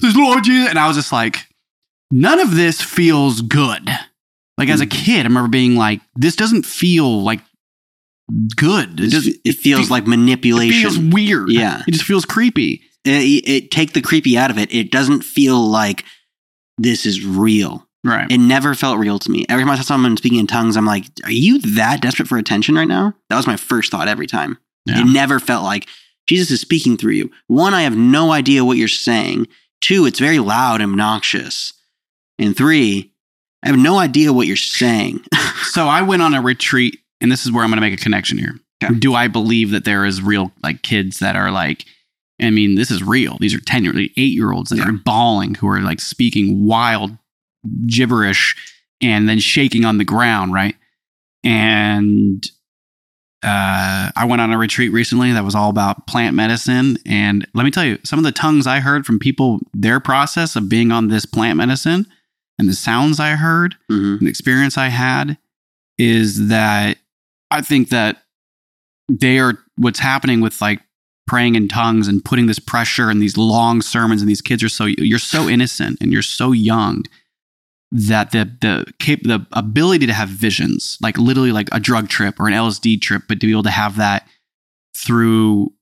[0.00, 0.70] There's Lord Jesus.
[0.70, 1.46] And I was just like,
[2.10, 3.88] none of this feels good.
[4.58, 4.90] Like as a hmm.
[4.90, 7.40] kid, I remember being like, this doesn't feel like
[8.56, 9.00] good.
[9.00, 10.90] It, It, just, it feels like it manipulation.
[10.90, 11.50] feels weird.
[11.50, 11.82] Yeah.
[11.86, 12.82] It just feels creepy.
[13.04, 14.72] it, it take the creepy out of it.
[14.72, 16.04] It doesn't feel like
[16.78, 17.86] this is real.
[18.02, 18.30] Right.
[18.30, 19.44] It never felt real to me.
[19.48, 22.38] Every time I saw someone speaking in tongues, I'm like, "Are you that desperate for
[22.38, 24.56] attention right now?" That was my first thought every time.
[24.86, 25.00] Yeah.
[25.00, 25.86] It never felt like
[26.30, 27.28] Jesus is speaking through you.
[27.48, 29.48] One, I have no idea what you're saying.
[29.80, 31.72] Two, it's very loud and obnoxious.
[32.38, 33.10] And three,
[33.64, 35.24] I have no idea what you're saying.
[35.72, 38.02] so I went on a retreat, and this is where I'm going to make a
[38.02, 38.54] connection here.
[38.84, 38.94] Okay.
[38.94, 41.84] Do I believe that there is real like kids that are like,
[42.40, 43.36] I mean, this is real.
[43.40, 44.88] These are 10 year eight year olds that Yeah.
[44.88, 47.18] are bawling, who are like speaking wild
[47.88, 48.54] gibberish
[49.00, 50.76] and then shaking on the ground, right?
[51.42, 52.46] And
[53.42, 56.98] uh, I went on a retreat recently that was all about plant medicine.
[57.06, 60.56] And let me tell you, some of the tongues I heard from people, their process
[60.56, 62.06] of being on this plant medicine
[62.58, 64.18] and the sounds I heard, Mhm.
[64.18, 65.38] and the experience I had
[65.98, 66.98] is that
[67.50, 68.22] I think that
[69.08, 70.82] they are what's happening with like
[71.26, 74.68] praying in tongues and putting this pressure and these long sermons and these kids are
[74.68, 77.04] so you're so innocent and you're so young
[77.92, 82.38] that the the cap- the ability to have visions like literally like a drug trip
[82.38, 84.26] or an LSD trip but to be able to have that
[84.96, 85.72] through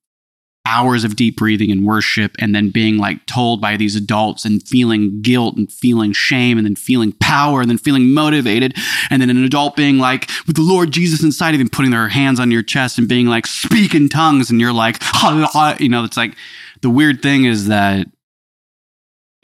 [0.69, 4.63] hours of deep breathing and worship and then being like told by these adults and
[4.69, 8.75] feeling guilt and feeling shame and then feeling power and then feeling motivated
[9.11, 12.09] and then an adult being like with the lord jesus inside of him putting their
[12.09, 15.03] hands on your chest and being like speak in tongues and you're like
[15.81, 16.35] you know it's like
[16.83, 18.07] the weird thing is that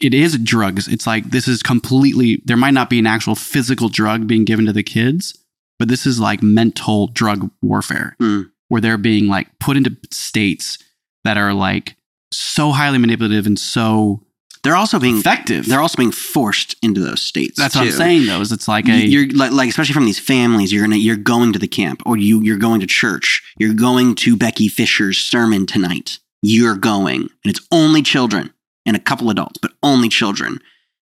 [0.00, 3.88] it is drugs it's like this is completely there might not be an actual physical
[3.88, 5.38] drug being given to the kids
[5.78, 8.42] but this is like mental drug warfare Hmm.
[8.68, 10.78] where they're being like put into states
[11.24, 11.96] that are like
[12.32, 14.20] so highly manipulative and so
[14.62, 15.66] They're also being effective.
[15.66, 17.58] they're also being forced into those states.
[17.58, 20.18] That's what I'm saying though, is it's like a you're like, like especially from these
[20.18, 23.74] families you're gonna you're going to the camp or you you're going to church you're
[23.74, 28.52] going to becky fischer's sermon tonight you're going and it's only children
[28.86, 30.58] and a couple adults but only children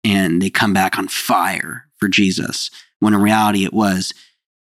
[0.04, 2.70] and they come back on fire for jesus
[3.00, 4.14] when in reality it was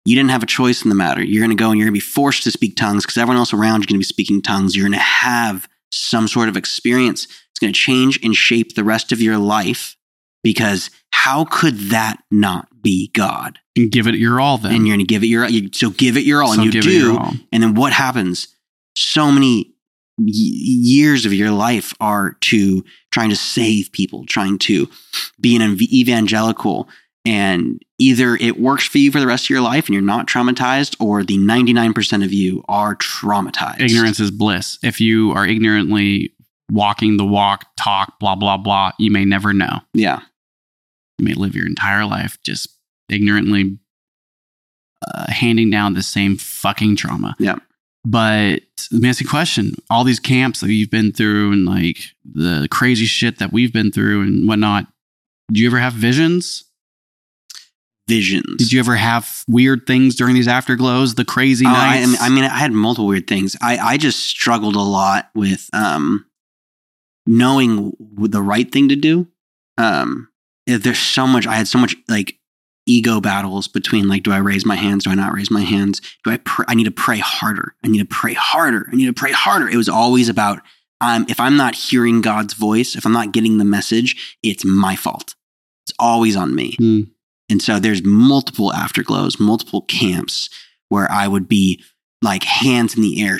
[0.06, 1.94] you didn't have a choice in the matter you're going to go and you're going
[1.94, 4.04] to be forced to speak tongues because everyone else around you is going to be
[4.04, 8.36] speaking tongues you're going to have some sort of experience it's going to change and
[8.36, 9.96] shape the rest of your life
[10.44, 13.60] because how could that not be God?
[13.76, 14.74] and give it your all then.
[14.74, 16.74] And you're going to give it your you, so give it your all, So and
[16.74, 17.18] you do.
[17.18, 17.34] all.
[17.52, 18.48] And then what happens?
[18.96, 19.76] So many
[20.18, 24.90] y- years of your life are to trying to save people, trying to
[25.40, 26.90] be an evangelical,
[27.26, 30.28] and either it works for you for the rest of your life and you're not
[30.28, 33.82] traumatized, or the 99% of you are traumatized.
[33.82, 34.80] Ignorance is bliss.
[34.82, 36.34] If you are ignorantly
[36.72, 39.82] walking the walk, talk, blah, blah, blah, you may never know.
[39.94, 40.22] Yeah.
[41.20, 42.70] You may live your entire life just
[43.10, 43.78] ignorantly
[45.06, 47.36] uh, handing down the same fucking trauma.
[47.40, 47.58] Yeah.
[48.04, 49.76] But let me ask you a question.
[49.90, 53.92] All these camps that you've been through and like the crazy shit that we've been
[53.92, 54.88] through and whatnot,
[55.52, 56.64] do you ever have visions?
[58.08, 58.58] Visions.
[58.58, 62.22] Did you ever have weird things during these afterglows, the crazy Oh, I, nights?
[62.22, 63.56] I mean, I had multiple weird things.
[63.62, 66.26] I, I just struggled a lot with um,
[67.28, 69.28] knowing the right thing to do.
[69.78, 70.30] Um,
[70.66, 72.38] there's so much, I had so much like
[72.92, 75.04] ego battles between like, do I raise my hands?
[75.04, 76.02] Do I not raise my hands?
[76.24, 76.38] Do I?
[76.38, 77.76] Pr- I need to pray harder.
[77.84, 78.88] I need to pray harder.
[78.92, 79.70] I need to pray harder.
[79.70, 80.62] It was always about,
[81.00, 84.96] um, if I'm not hearing God's voice, if I'm not getting the message, it's my
[84.96, 85.36] fault.
[85.86, 86.76] It's always on me.
[86.78, 87.02] Hmm.
[87.50, 90.50] And so there's multiple afterglows, multiple camps
[90.90, 91.84] where I would be
[92.22, 93.40] like hands in the air,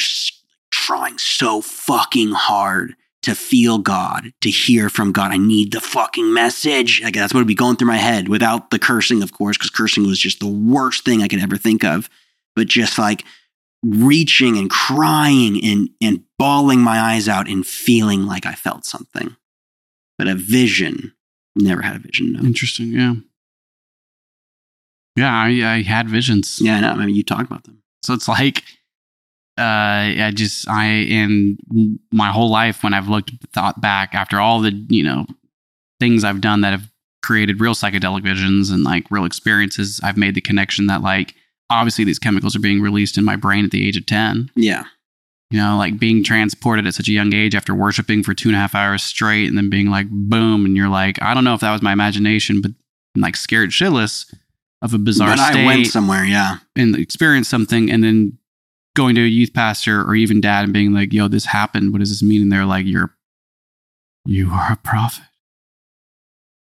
[0.72, 5.32] trying so fucking hard to feel God, to hear from God.
[5.32, 7.02] I need the fucking message.
[7.04, 9.70] Like that's what would be going through my head without the cursing, of course, because
[9.70, 12.10] cursing was just the worst thing I could ever think of.
[12.56, 13.24] But just like
[13.84, 19.36] reaching and crying and and bawling my eyes out and feeling like I felt something.
[20.18, 21.14] But a vision,
[21.56, 22.34] never had a vision.
[22.34, 22.42] No.
[22.42, 22.92] Interesting.
[22.92, 23.14] Yeah.
[25.16, 26.60] Yeah, I, I had visions.
[26.62, 26.92] Yeah, I know.
[26.92, 27.84] I mean, you talk about them.
[28.04, 28.64] So it's like,
[29.62, 31.58] uh, I just, I, in
[32.12, 35.26] my whole life, when I've looked, thought back after all the, you know,
[36.00, 36.90] things I've done that have
[37.24, 41.36] created real psychedelic visions and like real experiences, I've made the connection that like,
[41.70, 44.50] obviously these chemicals are being released in my brain at the age of 10.
[44.56, 44.84] Yeah.
[45.52, 48.56] You know, like being transported at such a young age after worshiping for two and
[48.56, 50.66] a half hours straight and then being like, boom.
[50.66, 52.72] And you're like, I don't know if that was my imagination, but
[53.16, 54.34] I'm like scared shitless
[54.82, 56.24] of a bizarre but state I went somewhere.
[56.24, 56.58] Yeah.
[56.76, 58.38] and experience something and then
[58.96, 61.92] going to a youth pastor or even dad and being like, yo, this happened.
[61.92, 62.42] What does this mean?
[62.42, 63.16] And they're like, you're,
[64.26, 65.24] you are a prophet.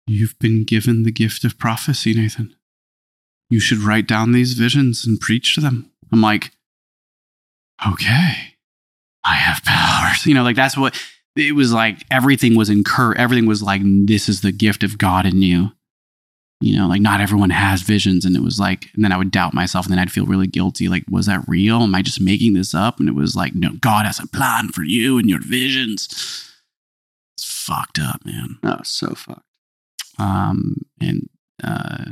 [0.06, 2.56] You've been given the gift of prophecy, Nathan.
[3.50, 5.92] You should write down these visions and preach to them.
[6.12, 6.52] I'm like,
[7.86, 8.56] okay,
[9.24, 10.26] I have powers.
[10.26, 11.02] You know, like that's what
[11.36, 12.06] it was like.
[12.10, 13.14] Everything was incur.
[13.14, 15.72] Everything was like, this is the gift of God in you
[16.60, 18.26] you know, like not everyone has visions.
[18.26, 20.48] And it was like, and then I would doubt myself and then I'd feel really
[20.48, 20.88] guilty.
[20.88, 21.84] Like, was that real?
[21.84, 23.00] Am I just making this up?
[23.00, 26.08] And it was like, no, God has a plan for you and your visions.
[27.36, 28.58] It's fucked up, man.
[28.64, 29.44] Oh, so fucked.
[30.18, 31.30] Um, and,
[31.64, 32.06] uh,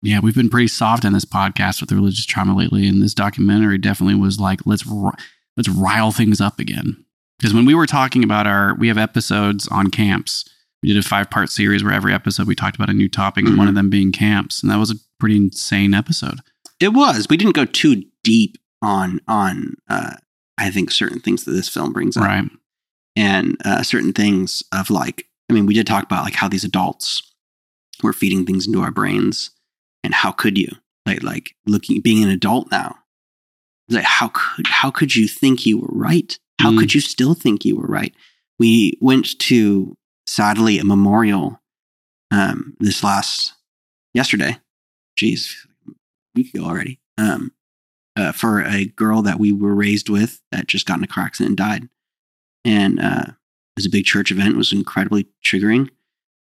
[0.00, 3.14] yeah, we've been pretty soft on this podcast with the religious trauma lately, and this
[3.14, 5.16] documentary definitely was like, let's r-
[5.56, 7.04] let's rile things up again.
[7.38, 10.48] Because when we were talking about our, we have episodes on camps,
[10.82, 13.46] we did a five part series where every episode we talked about a new topic
[13.46, 16.40] and one of them being camps and that was a pretty insane episode
[16.80, 17.26] It was.
[17.28, 20.14] We didn't go too deep on on uh,
[20.56, 22.44] I think certain things that this film brings up, right
[23.16, 25.24] and uh, certain things of like.
[25.50, 27.22] I mean, we did talk about like how these adults
[28.02, 29.50] were feeding things into our brains,
[30.04, 30.68] and how could you
[31.06, 32.96] like like looking being an adult now?
[33.88, 36.38] Like how could how could you think you were right?
[36.60, 36.78] How Mm.
[36.78, 38.14] could you still think you were right?
[38.60, 39.96] We went to
[40.28, 41.60] sadly a memorial
[42.30, 43.54] um, this last
[44.14, 44.58] yesterday.
[45.18, 45.54] Jeez,
[46.34, 47.00] week ago already.
[47.16, 47.52] Um,
[48.16, 51.24] uh, for a girl that we were raised with that just got in a car
[51.24, 51.88] accident and died.
[52.64, 53.34] And uh, it
[53.76, 54.54] was a big church event.
[54.54, 55.88] It was incredibly triggering.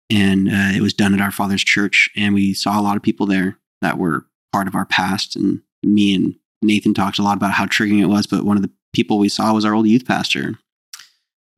[0.09, 2.09] And uh, it was done at our father's church.
[2.15, 5.35] And we saw a lot of people there that were part of our past.
[5.35, 8.25] And me and Nathan talked a lot about how triggering it was.
[8.25, 10.57] But one of the people we saw was our old youth pastor.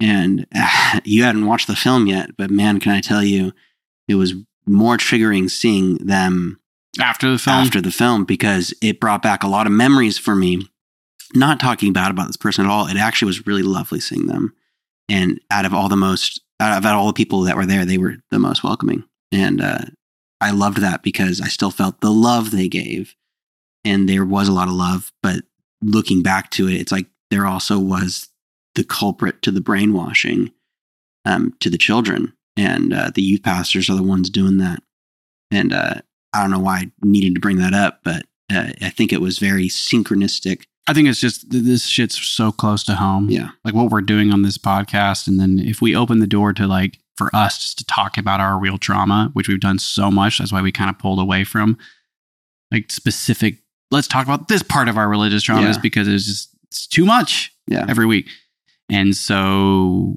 [0.02, 3.54] And uh, you hadn't watched the film yet, but man, can I tell you,
[4.08, 4.34] it was
[4.66, 6.60] more triggering seeing them
[7.00, 10.36] after the film after the film because it brought back a lot of memories for
[10.36, 10.68] me.
[11.34, 12.88] Not talking bad about this person at all.
[12.88, 14.54] It actually was really lovely seeing them.
[15.08, 17.98] And out of all the most, out of all the people that were there, they
[17.98, 19.06] were the most welcoming.
[19.32, 19.86] And uh,
[20.42, 23.16] I loved that because I still felt the love they gave.
[23.86, 25.12] And there was a lot of love.
[25.24, 25.44] But
[25.82, 28.28] looking back to it, it's like there also was
[28.76, 30.52] the culprit to the brainwashing
[31.26, 32.34] um, to the children.
[32.58, 34.82] And uh, the youth pastors are the ones doing that.
[35.52, 35.96] And uh,
[36.34, 39.22] I don't know why I needed to bring that up, but uh, I think it
[39.22, 40.64] was very synchronistic.
[40.88, 43.50] i think it's just this shit's so close to home Yeah.
[43.64, 46.68] like what we're doing on this podcast and then if we open the door to
[46.68, 50.40] like for us just to talk about our real trauma which we've done so much
[50.40, 51.78] that's why we kind of pulled away from
[52.72, 53.60] like specific
[53.92, 55.82] let's talk about this part of our religious trauma is Yeah.
[55.82, 57.86] because it's just it's too much Yeah.
[57.88, 58.28] every week
[58.92, 60.16] and so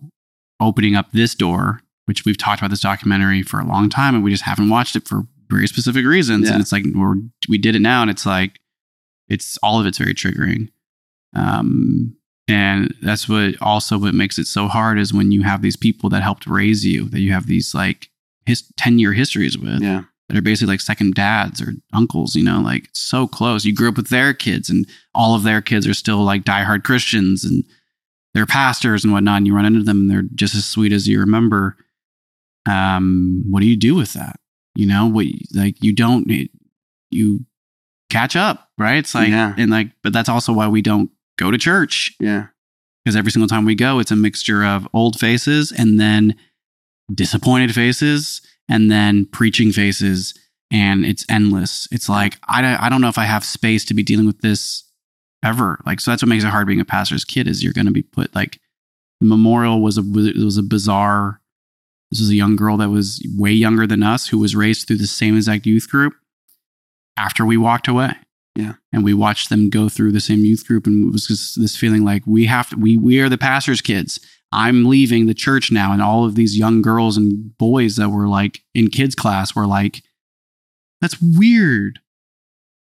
[0.61, 4.23] opening up this door which we've talked about this documentary for a long time and
[4.23, 6.53] we just haven't watched it for very specific reasons Yeah.
[6.55, 7.15] and it's like we're
[7.49, 8.59] we did it now and it's like
[9.29, 10.69] it's all of it's very triggering
[11.35, 12.17] um
[12.47, 16.11] and that's what also what makes it so hard is when you have these people
[16.11, 18.11] that helped raise you that you have these like
[18.47, 20.03] his 10 year histories with Yeah.
[20.29, 23.65] that are basically like second dads or uncles, you know, like so close.
[23.65, 26.85] You grew up with their kids and all of their kids are still like diehard
[26.85, 27.65] Christians and
[28.35, 29.39] they're pastors and whatnot.
[29.39, 31.77] And you run into them and they're just as sweet as you remember.
[32.67, 34.41] Um, what do you do with that?
[34.75, 36.51] You know, what like you don't it,
[37.11, 37.45] you
[38.11, 38.97] catch up, right?
[38.97, 39.55] It's like Yeah.
[39.57, 42.47] and like, but that's also why we don't go to church Yeah.
[43.05, 46.35] because every single time we go, it's a mixture of old faces and then
[47.13, 50.33] disappointed faces and then preaching faces
[50.73, 51.87] and it's endless.
[51.93, 54.41] It's like I don't, I don't know if I have space to be dealing with
[54.41, 54.91] this
[55.45, 55.81] ever.
[55.87, 57.93] Like so that's what makes it hard being a pastor's kid is you're going to
[57.93, 58.59] be put like
[59.21, 61.41] the memorial was a it was a bizarre.
[62.11, 64.99] This was a young girl that was way younger than us who was raised through
[64.99, 66.15] the same exact youth group.
[67.17, 68.13] After we walked away,
[68.57, 68.75] Yeah.
[68.93, 71.77] and we watched them go through the same youth group, and it was just this
[71.77, 72.77] feeling like we have to.
[72.77, 74.19] We we are the pastor's kids.
[74.53, 78.29] I'm leaving the church now, and all of these young girls and boys that were
[78.29, 80.03] like in kids class were like,
[81.01, 82.01] "That's weird."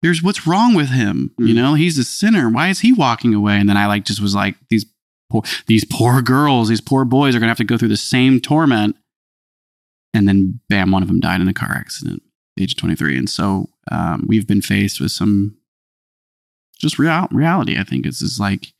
[0.07, 1.33] There's what's wrong with him.
[1.37, 1.55] You Mm.
[1.57, 2.49] know, he's a sinner.
[2.49, 3.59] Why is he walking away?
[3.59, 4.87] And then I like just was like, these
[5.31, 8.41] poor, these poor girls, these poor boys are gonna have to go through the same
[8.41, 8.95] torment.
[10.15, 12.23] And then, bam, one of them died in a car accident,
[12.57, 13.19] age 23.
[13.19, 15.57] And so um, we've been faced with some
[16.79, 17.77] just real, reality.
[17.77, 18.73] I think it's just like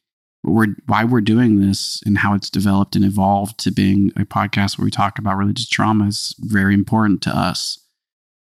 [0.45, 4.79] we're why we're doing this and how it's developed and evolved to being a podcast
[4.79, 7.81] where we talk about religious trauma is very important to us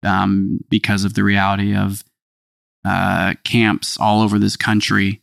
[0.03, 2.05] um, because of the reality of
[2.85, 5.21] uh, camps all over this country,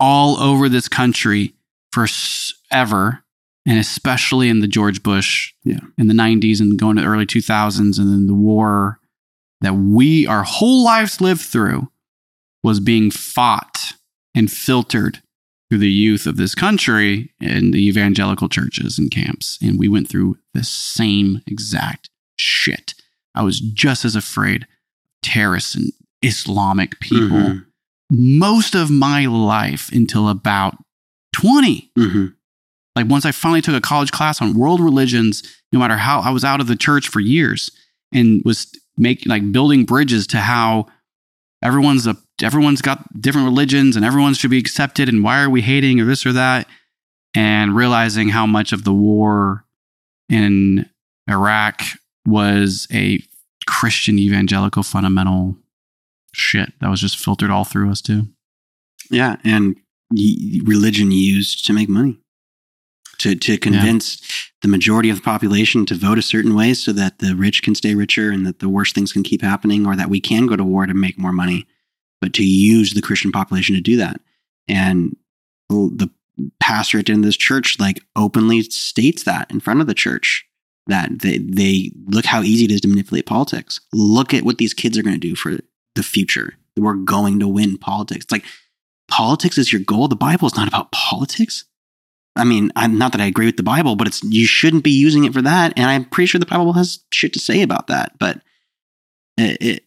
[0.00, 1.54] all over this country
[1.92, 3.24] for s- ever,
[3.66, 5.80] and especially in the George Bush Yeah.
[5.96, 8.98] in the 90s and going to the early 2000s, and then the war
[9.60, 11.90] that we, our whole lives lived through,
[12.62, 13.92] was being fought
[14.34, 15.20] and filtered
[15.68, 19.58] through the youth of this country and the evangelical churches and camps.
[19.60, 22.94] And we went through the same exact shit.
[23.34, 24.68] I was just as afraid of
[25.22, 25.92] terrorists and
[26.22, 27.64] Islamic people Mhm.
[28.10, 30.76] most of my life until about
[31.34, 32.34] 20 Mhm.
[32.96, 35.42] like once I finally took a college class on world religions,
[35.72, 37.70] no matter how I was out of the church for years
[38.12, 38.66] and was
[38.96, 40.86] making like building bridges to how
[41.62, 45.60] everyone's a everyone's got different religions and everyone should be accepted and why are we
[45.60, 46.68] hating or this or that
[47.34, 49.64] and realizing how much of the war
[50.28, 50.88] in
[51.28, 51.82] Iraq
[52.26, 53.20] was a
[53.66, 55.56] Christian evangelical fundamental
[56.38, 58.28] shit that was just filtered all through us too.
[59.10, 59.76] Yeah, and
[60.64, 62.18] religion used to make money,
[63.18, 67.18] to to convince the majority of the population to vote a certain way, so that
[67.18, 70.10] the rich can stay richer and that the worst things can keep happening, or that
[70.10, 71.66] we can go to war to make more money,
[72.20, 74.20] but to use the Christian population to do that.
[74.68, 75.16] And
[75.68, 76.10] the
[76.60, 79.94] pastor at the end of this church like openly states that in front of the
[79.94, 80.46] church
[80.86, 83.80] that they they look how easy it is to manipulate politics.
[83.92, 85.58] Look at what these kids are going to do for
[85.98, 86.54] the future.
[86.76, 88.24] We're going to win politics.
[88.24, 88.44] It's like
[89.08, 90.08] politics is your goal.
[90.08, 91.64] The Bible is not about politics.
[92.36, 94.92] I mean, I'm not that I agree with the Bible, but it's you shouldn't be
[94.92, 95.72] using it for that.
[95.76, 98.12] And I'm pretty sure the Bible has shit to say about that.
[98.18, 98.40] But
[99.36, 99.84] it, it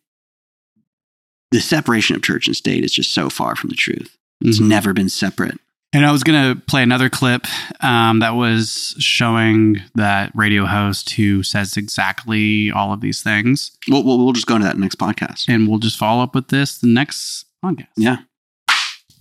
[1.52, 4.18] the separation of church and state is just so far from the truth.
[4.42, 4.68] It's Mhm.
[4.68, 5.60] never been separate.
[5.94, 7.46] And I was going to play another clip
[7.84, 13.72] um, that was showing that radio host who says exactly all of these things.
[13.90, 15.50] We'll, we'll, we'll just go into that next podcast.
[15.50, 17.88] And we'll just follow up with this the next podcast.
[17.98, 18.18] Yeah.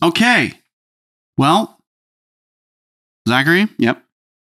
[0.01, 0.53] Okay.
[1.37, 1.77] Well,
[3.29, 4.03] Zachary, Yep.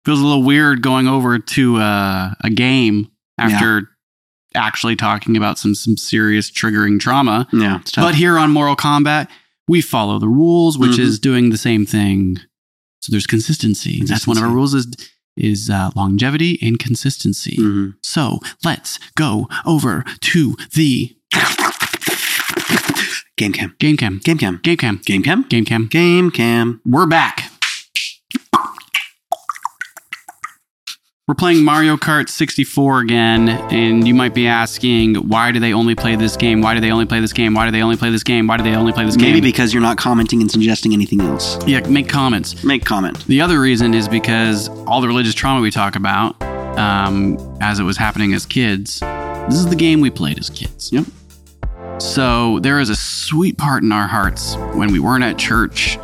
[0.06, 3.90] feels a little weird going over to uh, a game after
[4.56, 7.48] actually talking about some some serious triggering trauma.
[7.52, 7.82] Yeah.
[7.98, 9.30] But here on Moral Combat,
[9.68, 11.00] we follow the rules, which Mhm.
[11.00, 12.40] is doing the same thing.
[13.02, 14.02] So there's consistency.
[14.06, 14.88] That's one of our rules is
[15.38, 17.58] is uh, longevity and consistency.
[17.60, 17.96] Mhm.
[18.02, 21.16] So let's go over to the
[23.38, 23.76] Game cam.
[23.80, 24.20] game cam.
[24.24, 24.60] Game cam.
[24.64, 25.02] Game cam.
[25.04, 25.46] Game cam.
[25.50, 25.88] Game cam.
[25.88, 26.80] Game cam.
[26.86, 27.52] We're back.
[31.28, 35.96] We're playing Mario Kart 64 again, and you might be asking, why do they only
[35.96, 36.62] play this game?
[36.62, 37.56] Why do they only play this game?
[37.56, 38.46] Why do they only play this game?
[38.46, 39.34] Why do they only play this game?
[39.34, 41.58] Maybe because you're not commenting and suggesting anything else.
[41.66, 42.64] yeah, make comments.
[42.64, 43.26] Make comment.
[43.26, 46.40] The other reason is because all the religious trauma we talk about,
[46.78, 50.92] um, as it was happening as kids, this is the game we played as kids.
[50.92, 51.06] Yep.
[52.00, 55.98] So there is a sweet part in our hearts when we weren't at church,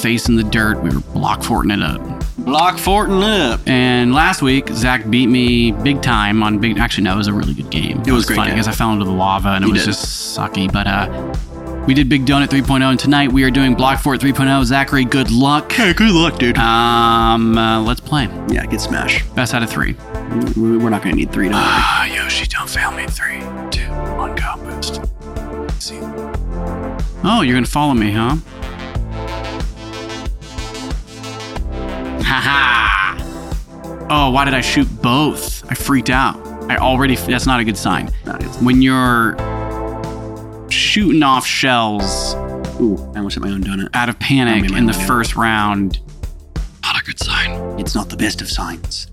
[0.00, 2.00] facing the dirt, we were block forting it up.
[2.38, 3.60] Block Fortin up.
[3.66, 6.78] And last week, Zach beat me big time on big.
[6.78, 8.00] Actually, no, it was a really good game.
[8.06, 9.82] It was a great funny because I fell into the lava and it You was
[9.84, 9.90] did.
[9.90, 10.72] just sucky.
[10.72, 14.64] But uh, we did Big Donut 3.0, and tonight we are doing Block Fort 3.0.
[14.64, 15.72] Zachary, good luck.
[15.72, 16.56] Hey, good luck, dude.
[16.58, 18.24] Um, uh, let's play.
[18.48, 19.24] yeah, get smash.
[19.30, 19.96] Best out of three.
[20.56, 21.48] We- We're not going to need three.
[21.52, 23.06] Ah, Yoshi, don't fail me.
[23.08, 23.40] Three,
[23.72, 25.00] two, one, go boost.
[25.24, 25.98] Let's see.
[27.28, 28.36] Oh, you're gonna follow me, huh?
[32.22, 34.06] Haha.
[34.08, 35.68] Oh, why did I shoot both?
[35.70, 36.36] I freaked out.
[36.70, 37.16] I already.
[37.16, 38.08] That's not a good sign.
[38.60, 39.36] When you're
[40.70, 42.34] shooting off shells
[42.80, 43.88] Ooh, I almost hit my own donut.
[43.94, 45.06] out of panic in the yeah.
[45.06, 46.00] first round,
[46.82, 47.52] not a good sign.
[47.78, 49.06] It's not the best of signs.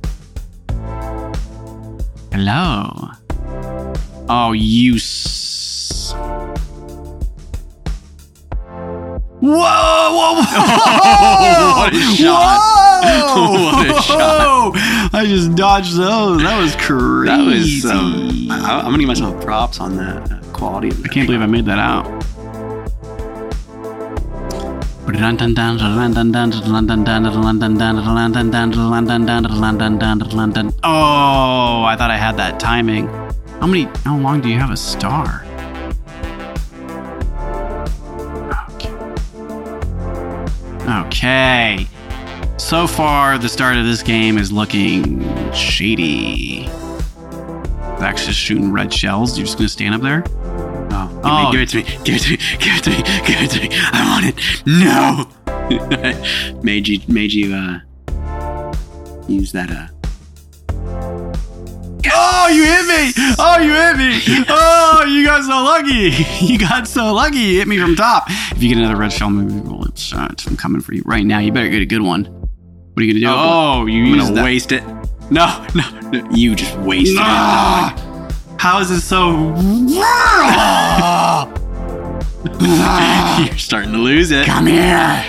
[2.31, 3.11] Hello.
[4.27, 4.95] Oh, you.
[4.95, 6.13] S-
[9.43, 9.51] Whoa!
[9.51, 10.41] Whoa!
[10.41, 11.73] Whoa!
[11.83, 12.59] What a shot.
[13.03, 13.73] Whoa!
[13.73, 14.71] What a shot.
[15.13, 16.41] I just dodged those.
[16.41, 17.27] That was crazy.
[17.27, 17.85] That was.
[17.85, 20.89] Um, I, I'm gonna give myself props on that quality.
[20.89, 22.05] Of I can't believe I made that out.
[30.85, 33.07] Oh, I thought I had that timing.
[33.59, 33.89] How many?
[34.05, 35.43] How long do you have a star?
[40.93, 41.87] Okay.
[42.57, 45.21] So far, the start of this game is looking
[45.53, 46.67] shady.
[47.99, 49.37] Zach's just shooting red shells.
[49.37, 50.23] You're just gonna stand up there?
[50.95, 51.51] Oh, give, Oh.
[51.51, 51.83] me, give it to me.
[52.03, 52.37] Give it to me.
[52.59, 52.97] Give it to me.
[53.25, 53.69] Give it to me.
[53.91, 54.35] I want it.
[56.53, 56.61] No.
[56.63, 56.99] made you.
[57.07, 57.55] Made you.
[57.55, 57.79] Uh,
[59.27, 59.71] use that.
[59.71, 59.87] Uh.
[62.15, 63.35] Oh, you hit me!
[63.39, 64.45] Oh, you hit me!
[64.49, 66.11] Oh, you got so lucky!
[66.45, 67.37] You got so lucky!
[67.39, 68.25] You hit me from top.
[68.27, 69.97] If you get another red shell, maybe roll it.
[69.97, 70.45] Shot.
[70.47, 71.39] I'm coming for you right now.
[71.39, 72.25] You better get a good one.
[72.25, 73.39] What are you gonna do?
[73.39, 74.43] Oh, you I'm gonna that.
[74.43, 74.83] waste it.
[75.31, 76.29] No, no, no.
[76.31, 77.95] You just wasted Ah!
[78.59, 79.53] How is it so?
[79.57, 79.59] it.
[83.47, 84.45] You're starting to lose it.
[84.45, 85.23] Come here!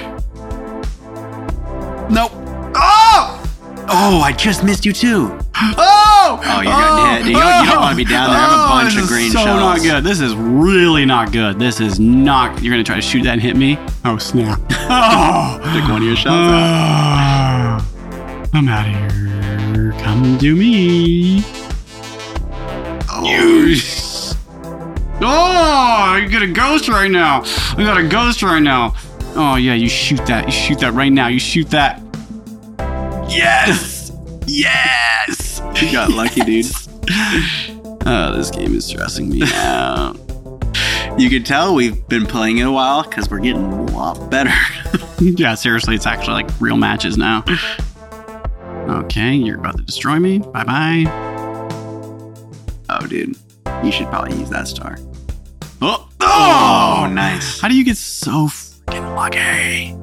[2.10, 2.32] Nope.
[2.76, 3.40] Oh!
[3.88, 5.38] Oh, I just missed you too.
[5.76, 6.40] Oh!
[6.42, 6.72] Oh, you're good.
[6.72, 8.38] Yeah, you don't- you don't wanna be down there.
[8.38, 9.60] I have a oh, bunch this of green is so shells.
[9.60, 10.02] not good.
[10.04, 11.58] This is really not good.
[11.58, 12.62] This is not.
[12.62, 13.78] You're gonna try to shoot that and hit me?
[14.04, 14.60] Oh snap!
[14.86, 15.58] Oh!
[15.72, 17.82] Take one of your shells out.
[18.52, 19.92] I'm out of here.
[20.02, 21.42] Come to me.
[23.08, 23.74] Oh.
[25.22, 27.42] Oh, you got a ghost right now.
[27.44, 28.94] I got a ghost right now.
[29.36, 30.46] Oh yeah, you shoot that.
[30.46, 31.28] You shoot that right now.
[31.28, 32.02] You shoot that.
[33.28, 34.12] Yes.
[34.46, 35.43] Yes.
[35.80, 36.66] You got lucky, dude.
[38.06, 40.14] Oh, this game is stressing me out.
[41.18, 44.52] You can tell we've been playing it a while because we're getting a lot better.
[45.20, 47.44] yeah, seriously, it's actually like real matches now.
[48.88, 50.38] Okay, you're about to destroy me.
[50.38, 51.04] Bye bye.
[52.90, 53.36] oh, dude.
[53.82, 54.98] You should probably use that star.
[55.82, 57.60] Oh, Oh, oh nice.
[57.60, 59.94] How do you get so freaking lucky?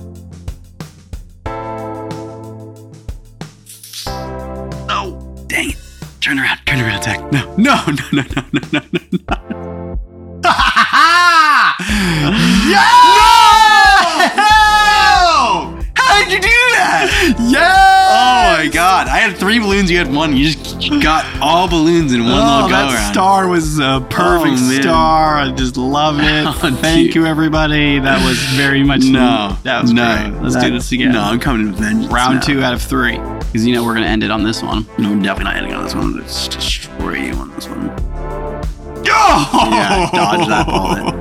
[6.22, 6.60] Turn around.
[6.68, 7.20] Turn around, Zach.
[7.32, 9.10] No, no, no, no, no, no, no, no.
[9.12, 10.50] no.
[12.70, 12.94] yeah!
[14.38, 15.82] No!
[15.96, 16.48] How did you do
[16.78, 17.36] that?
[17.40, 17.92] Yeah!
[18.12, 19.08] Oh my god.
[19.08, 20.38] I had three balloons, you had one.
[20.38, 24.60] You just got all balloons in one oh, little go that star was a perfect
[24.60, 25.38] oh, star.
[25.38, 26.46] I just love it.
[26.46, 26.52] Oh,
[26.82, 27.16] Thank dude.
[27.16, 27.98] you, everybody.
[27.98, 29.06] That was very much.
[29.06, 29.50] No.
[29.50, 29.64] Neat.
[29.64, 30.18] That was no.
[30.18, 30.44] Great.
[30.44, 31.14] Let's that, do this again.
[31.14, 32.14] No, I'm coming to vengeance.
[32.14, 32.42] Round now.
[32.42, 33.18] two out of three
[33.52, 34.86] because you know we're gonna end it on this one.
[34.98, 36.16] No, I'm definitely not ending on this one.
[36.16, 37.90] Let's destroy you on this one.
[39.10, 39.70] Oh!
[39.74, 41.16] Yeah, dodge that bullet.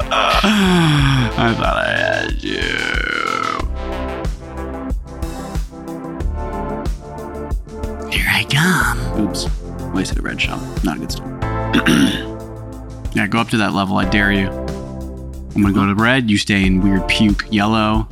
[0.12, 2.60] I thought I had you.
[8.10, 9.20] Here I come.
[9.20, 9.46] Oops.
[9.94, 10.58] Wasted a red shell.
[10.82, 12.26] Not a good start.
[13.12, 13.96] Yeah, go up to that level.
[13.96, 14.46] I dare you.
[14.46, 16.30] I'm gonna go to red.
[16.30, 18.06] You stay in weird puke yellow.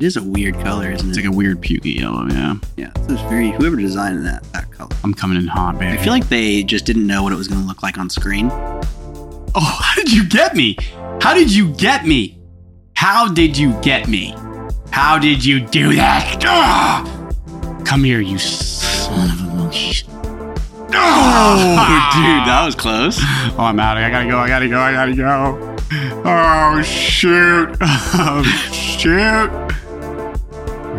[0.00, 1.10] It is a weird color, isn't it?
[1.10, 1.26] It's it?
[1.26, 2.26] like a weird pukey yellow.
[2.26, 3.50] Yeah, yeah, it's just very.
[3.50, 4.88] Whoever designed that that color.
[5.04, 5.92] I'm coming in hot, baby.
[5.92, 8.08] I feel like they just didn't know what it was going to look like on
[8.08, 8.48] screen.
[8.50, 10.78] Oh, how did you get me?
[11.20, 12.40] How did you get me?
[12.94, 14.34] How did you get me?
[14.90, 16.42] How did you do that?
[16.46, 17.30] Ah!
[17.84, 20.06] Come here, you son of a monkey.
[20.92, 23.18] Oh, dude, that was close.
[23.20, 23.98] Oh, I'm out.
[23.98, 24.04] Of.
[24.04, 24.38] I gotta go.
[24.38, 24.80] I gotta go.
[24.80, 25.76] I gotta go.
[26.24, 27.76] Oh, shoot.
[28.12, 28.42] Oh,
[28.72, 29.69] shoot.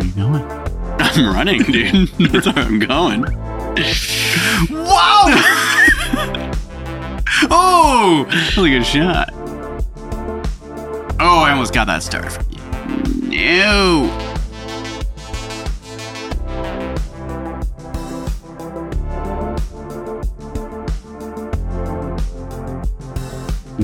[0.01, 0.41] Are you going?
[0.99, 2.07] I'm running, dude.
[2.31, 3.21] That's where I'm going.
[3.21, 3.35] Wow!
[7.51, 9.29] oh, that a good shot.
[11.19, 12.57] Oh, I almost got that star from you.
[13.29, 14.30] No.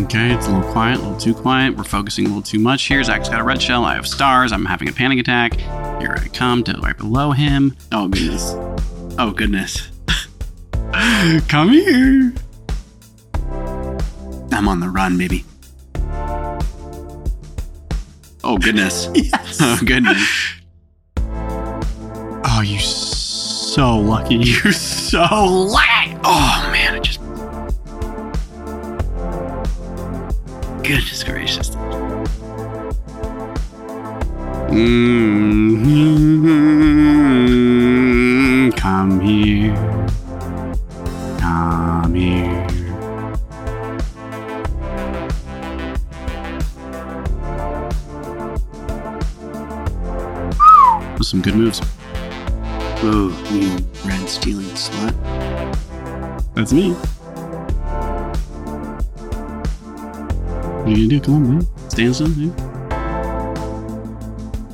[0.08, 1.76] Okay, it's a little quiet, a little too quiet.
[1.76, 3.03] We're focusing a little too much here.
[3.03, 3.84] Zach's got a red shell.
[3.84, 4.53] I have stars.
[4.53, 5.55] I'm having a panic attack.
[5.99, 7.76] Here I come to right below him.
[7.91, 8.53] Oh goodness.
[9.20, 9.89] Oh goodness.
[11.49, 12.34] Come here.
[14.53, 15.43] I'm on the run, baby.
[18.45, 19.10] Oh goodness.
[19.14, 19.58] Yes.
[19.60, 20.26] Oh goodness.
[22.49, 24.36] Oh, you're so lucky.
[24.38, 26.18] You're so lucky.
[26.24, 27.16] Oh man, I just.
[30.88, 31.70] Goodness gracious.
[34.72, 36.30] Mm-hmm.
[38.70, 39.76] Come here.
[41.40, 42.68] Come here.
[51.18, 51.82] With some good moves.
[53.04, 53.72] Oh, you
[54.10, 55.14] red stealing slut.
[56.54, 56.96] That's me.
[60.88, 61.26] What are you gonna do?
[61.26, 61.68] Come on, man.
[61.90, 62.28] Stand still.
[62.30, 62.54] man.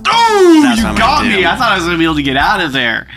[0.07, 1.45] Oh, That's you what I'm got gonna me!
[1.45, 3.07] I thought I was gonna be able to get out of there.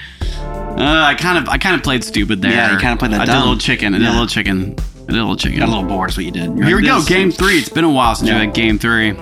[0.79, 2.53] Uh, I kind of, I kind of played stupid there.
[2.53, 3.43] Yeah, you kinda played that I did a dumb.
[3.43, 3.95] little chicken.
[3.95, 4.13] I did a Yeah.
[4.13, 4.75] little chicken.
[4.79, 5.59] I did a little chicken.
[5.59, 6.57] Got a little bored, is what you did.
[6.57, 6.99] You're Here we like, go.
[7.01, 7.59] this- Game three.
[7.59, 8.39] It's been a while since Yeah.
[8.41, 9.13] we had game three.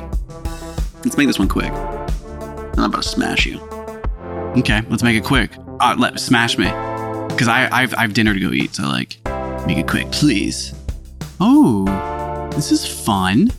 [1.05, 1.73] Let's make this one quick.
[1.73, 3.59] I'm about to smash you.
[4.57, 5.51] Okay, let's make it quick.
[5.81, 6.67] Uh, let smash me,
[7.29, 8.75] because I I've, I've dinner to go eat.
[8.75, 9.19] So like,
[9.67, 10.73] make it quick, please.
[11.41, 13.51] Oh, this is fun.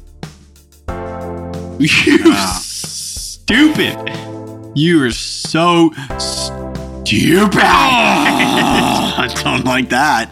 [1.79, 2.59] You Ah.
[2.63, 3.97] stupid.
[4.75, 7.59] You are so stupid.
[7.63, 10.29] I don't like that.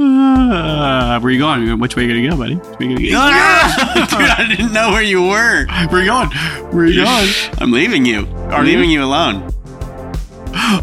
[0.00, 1.78] Uh, where you going?
[1.80, 2.54] Which way are you gonna go, buddy?
[2.54, 4.16] Way you gonna go?
[4.18, 5.66] Dude, I didn't know where you were.
[5.66, 6.28] Where are you going?
[6.72, 7.28] Where are you going?
[7.58, 8.26] I'm leaving you.
[8.26, 8.72] Are I'm you?
[8.72, 9.52] leaving you alone.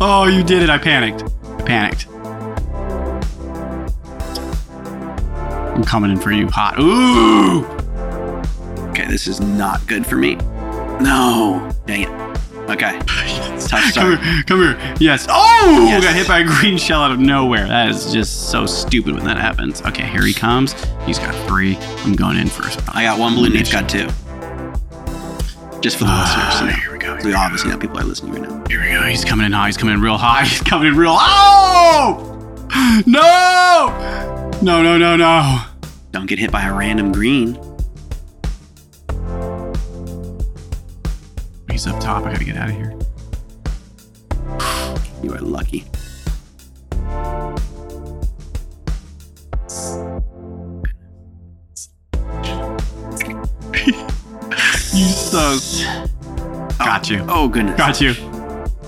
[0.01, 0.69] Oh, you did it.
[0.69, 1.21] I panicked.
[1.59, 2.07] I panicked.
[5.75, 6.79] I'm coming in for you hot.
[6.79, 7.65] Ooh!
[8.91, 10.35] Okay, this is not good for me.
[11.01, 11.69] No.
[11.85, 12.09] Dang it.
[12.69, 12.97] Okay.
[13.53, 14.43] It's tough Come here.
[14.47, 14.95] Come here.
[14.99, 15.27] Yes.
[15.29, 15.85] Oh!
[15.87, 16.03] Yes.
[16.03, 17.67] Got hit by a green shell out of nowhere.
[17.67, 19.81] That is just so stupid when that happens.
[19.83, 20.73] Okay, here he comes.
[21.05, 21.77] He's got three.
[21.77, 22.79] I'm going in first.
[22.95, 24.07] I got one blue, He's got two.
[25.81, 26.81] Just for the Ah, listeners.
[26.83, 27.17] here we go.
[27.23, 28.63] We obviously know people are listening right now.
[28.67, 29.03] Here we go.
[29.03, 29.67] He's coming in high.
[29.67, 30.45] He's coming in real high.
[30.45, 31.15] He's coming in real.
[31.19, 32.31] Oh!
[33.05, 34.34] No!
[34.65, 34.81] No!
[34.81, 34.97] No!
[34.97, 35.15] No!
[35.15, 35.61] No!
[36.11, 37.53] Don't get hit by a random green.
[41.69, 42.25] He's up top.
[42.25, 42.97] I gotta get out of here.
[45.21, 45.85] You are lucky.
[54.95, 55.61] You suck.
[55.61, 57.23] Oh, Got you.
[57.29, 57.77] Oh goodness.
[57.77, 58.15] Got you.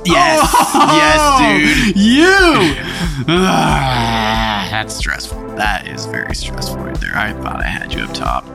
[0.06, 0.40] Yes.
[0.74, 0.96] Oh!
[0.98, 1.98] Yes, dude.
[3.28, 4.24] You!
[4.70, 5.56] That's stressful.
[5.56, 7.16] That is very stressful right there.
[7.16, 8.46] I thought I had you up top.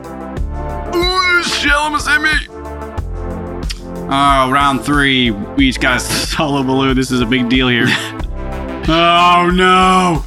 [0.95, 2.31] Ooh, this shell almost hit me.
[4.09, 5.31] Oh, round three.
[5.31, 6.95] We each got a solo balloon.
[6.95, 7.85] This is a big deal here.
[8.87, 10.23] oh, no.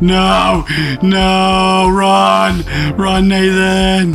[0.00, 0.66] No.
[1.02, 1.88] No.
[1.90, 2.96] Run.
[2.96, 4.12] Run, Nathan.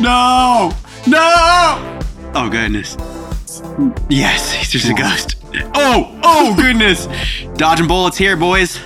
[0.00, 0.72] No.
[1.06, 1.98] No.
[2.34, 2.96] Oh goodness.
[4.08, 5.35] Yes, he's just a ghost.
[5.74, 6.18] Oh.
[6.22, 7.08] Oh, goodness.
[7.56, 8.76] Dodging bullets here, boys.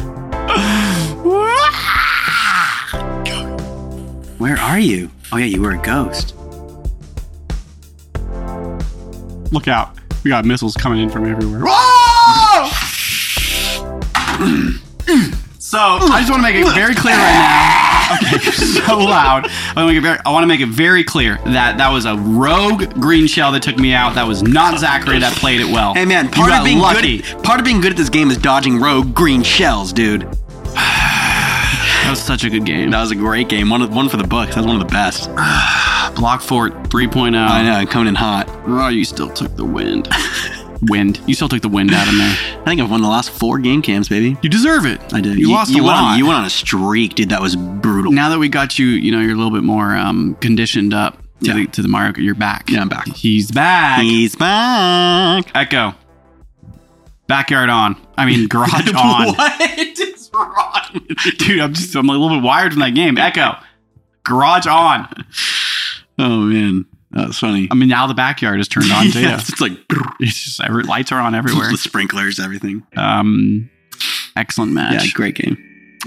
[4.39, 5.11] Where are you?
[5.33, 6.35] Oh yeah, you were a ghost.
[9.53, 9.97] Look out.
[10.25, 11.65] We got missiles coming in from everywhere.
[15.71, 17.80] So I just want to make it very clear right now.
[18.13, 19.47] Okay, you're so loud.
[19.49, 20.19] I want to make it very.
[20.25, 23.63] I want to make it very clear that that was a rogue green shell that
[23.63, 24.15] took me out.
[24.15, 25.95] That was not Zachary that played it well.
[25.95, 27.19] Hey man, part of being lucky.
[27.19, 30.29] good part of being good at this game is dodging rogue green shells, dude.
[32.01, 32.91] That was such a good game.
[32.91, 33.71] That was a great game.
[33.71, 34.55] One of, one for the books.
[34.57, 35.29] That was one of the best.
[36.17, 37.37] Block Fort 3.0.
[37.37, 38.49] I know, coming in hot.
[38.93, 40.09] You still took the wind.
[40.83, 41.21] wind.
[41.27, 42.21] You still took the wind out of me.
[42.25, 44.37] I think I've won the last four game cams, baby.
[44.43, 45.01] You deserve it.
[45.13, 45.39] I did.
[45.39, 46.13] You, lost you a went lot.
[46.13, 47.29] On, you went on a streak, dude.
[47.31, 48.13] That was brutal.
[48.13, 51.15] now that we got you, you know, you're a little bit more um, conditioned up
[51.43, 51.55] to, Yeah.
[51.55, 52.13] the, to the Mario.
[52.19, 52.69] You're back.
[52.71, 53.07] Yeah, I'm back.
[53.09, 54.03] He's back.
[54.03, 55.51] He's back.
[55.55, 55.95] Echo.
[57.27, 57.97] Backyard on.
[58.17, 59.35] I mean, garage on.
[59.35, 59.61] What
[59.99, 60.91] is wrong?
[60.95, 61.33] with you?
[61.33, 63.17] Dude, I'm just, I'm a little bit wired from that game.
[63.19, 63.57] Echo.
[64.25, 65.09] Garage on.
[66.19, 67.69] Oh man, that was funny.
[67.71, 69.21] I mean, now the backyard is turned on too.
[69.21, 69.73] Yes, it's like
[70.21, 71.71] It's just every, lights are on everywhere.
[71.71, 72.85] the sprinklers, everything.
[72.97, 73.71] Um,
[74.37, 75.15] excellent Yeah, match.
[75.15, 75.59] great game.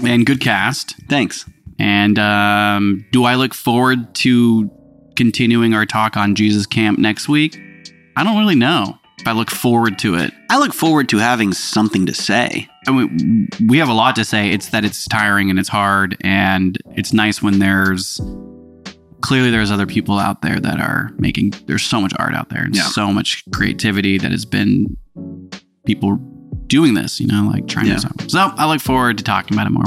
[0.04, 0.96] And good cast.
[1.08, 1.44] Thanks.
[1.78, 4.70] And um, do I look forward to
[5.16, 7.60] continuing our talk on Jesus Camp next week?
[8.16, 10.32] I don't really know if I look forward to it.
[10.50, 12.68] I look forward to having something to say.
[12.86, 14.50] I mean, we have a lot to say.
[14.50, 18.20] It's that it's tiring and it's hard, and it's nice when there's
[19.24, 21.54] clearly there's other people out there that are making.
[21.66, 22.82] There's so much art out there and Yeah.
[22.82, 24.96] so much creativity that has been
[25.86, 26.16] people
[26.66, 27.20] doing this.
[27.20, 27.96] You know, like trying Yeah.
[27.96, 28.28] to.
[28.28, 29.82] So I look forward to talking about it more.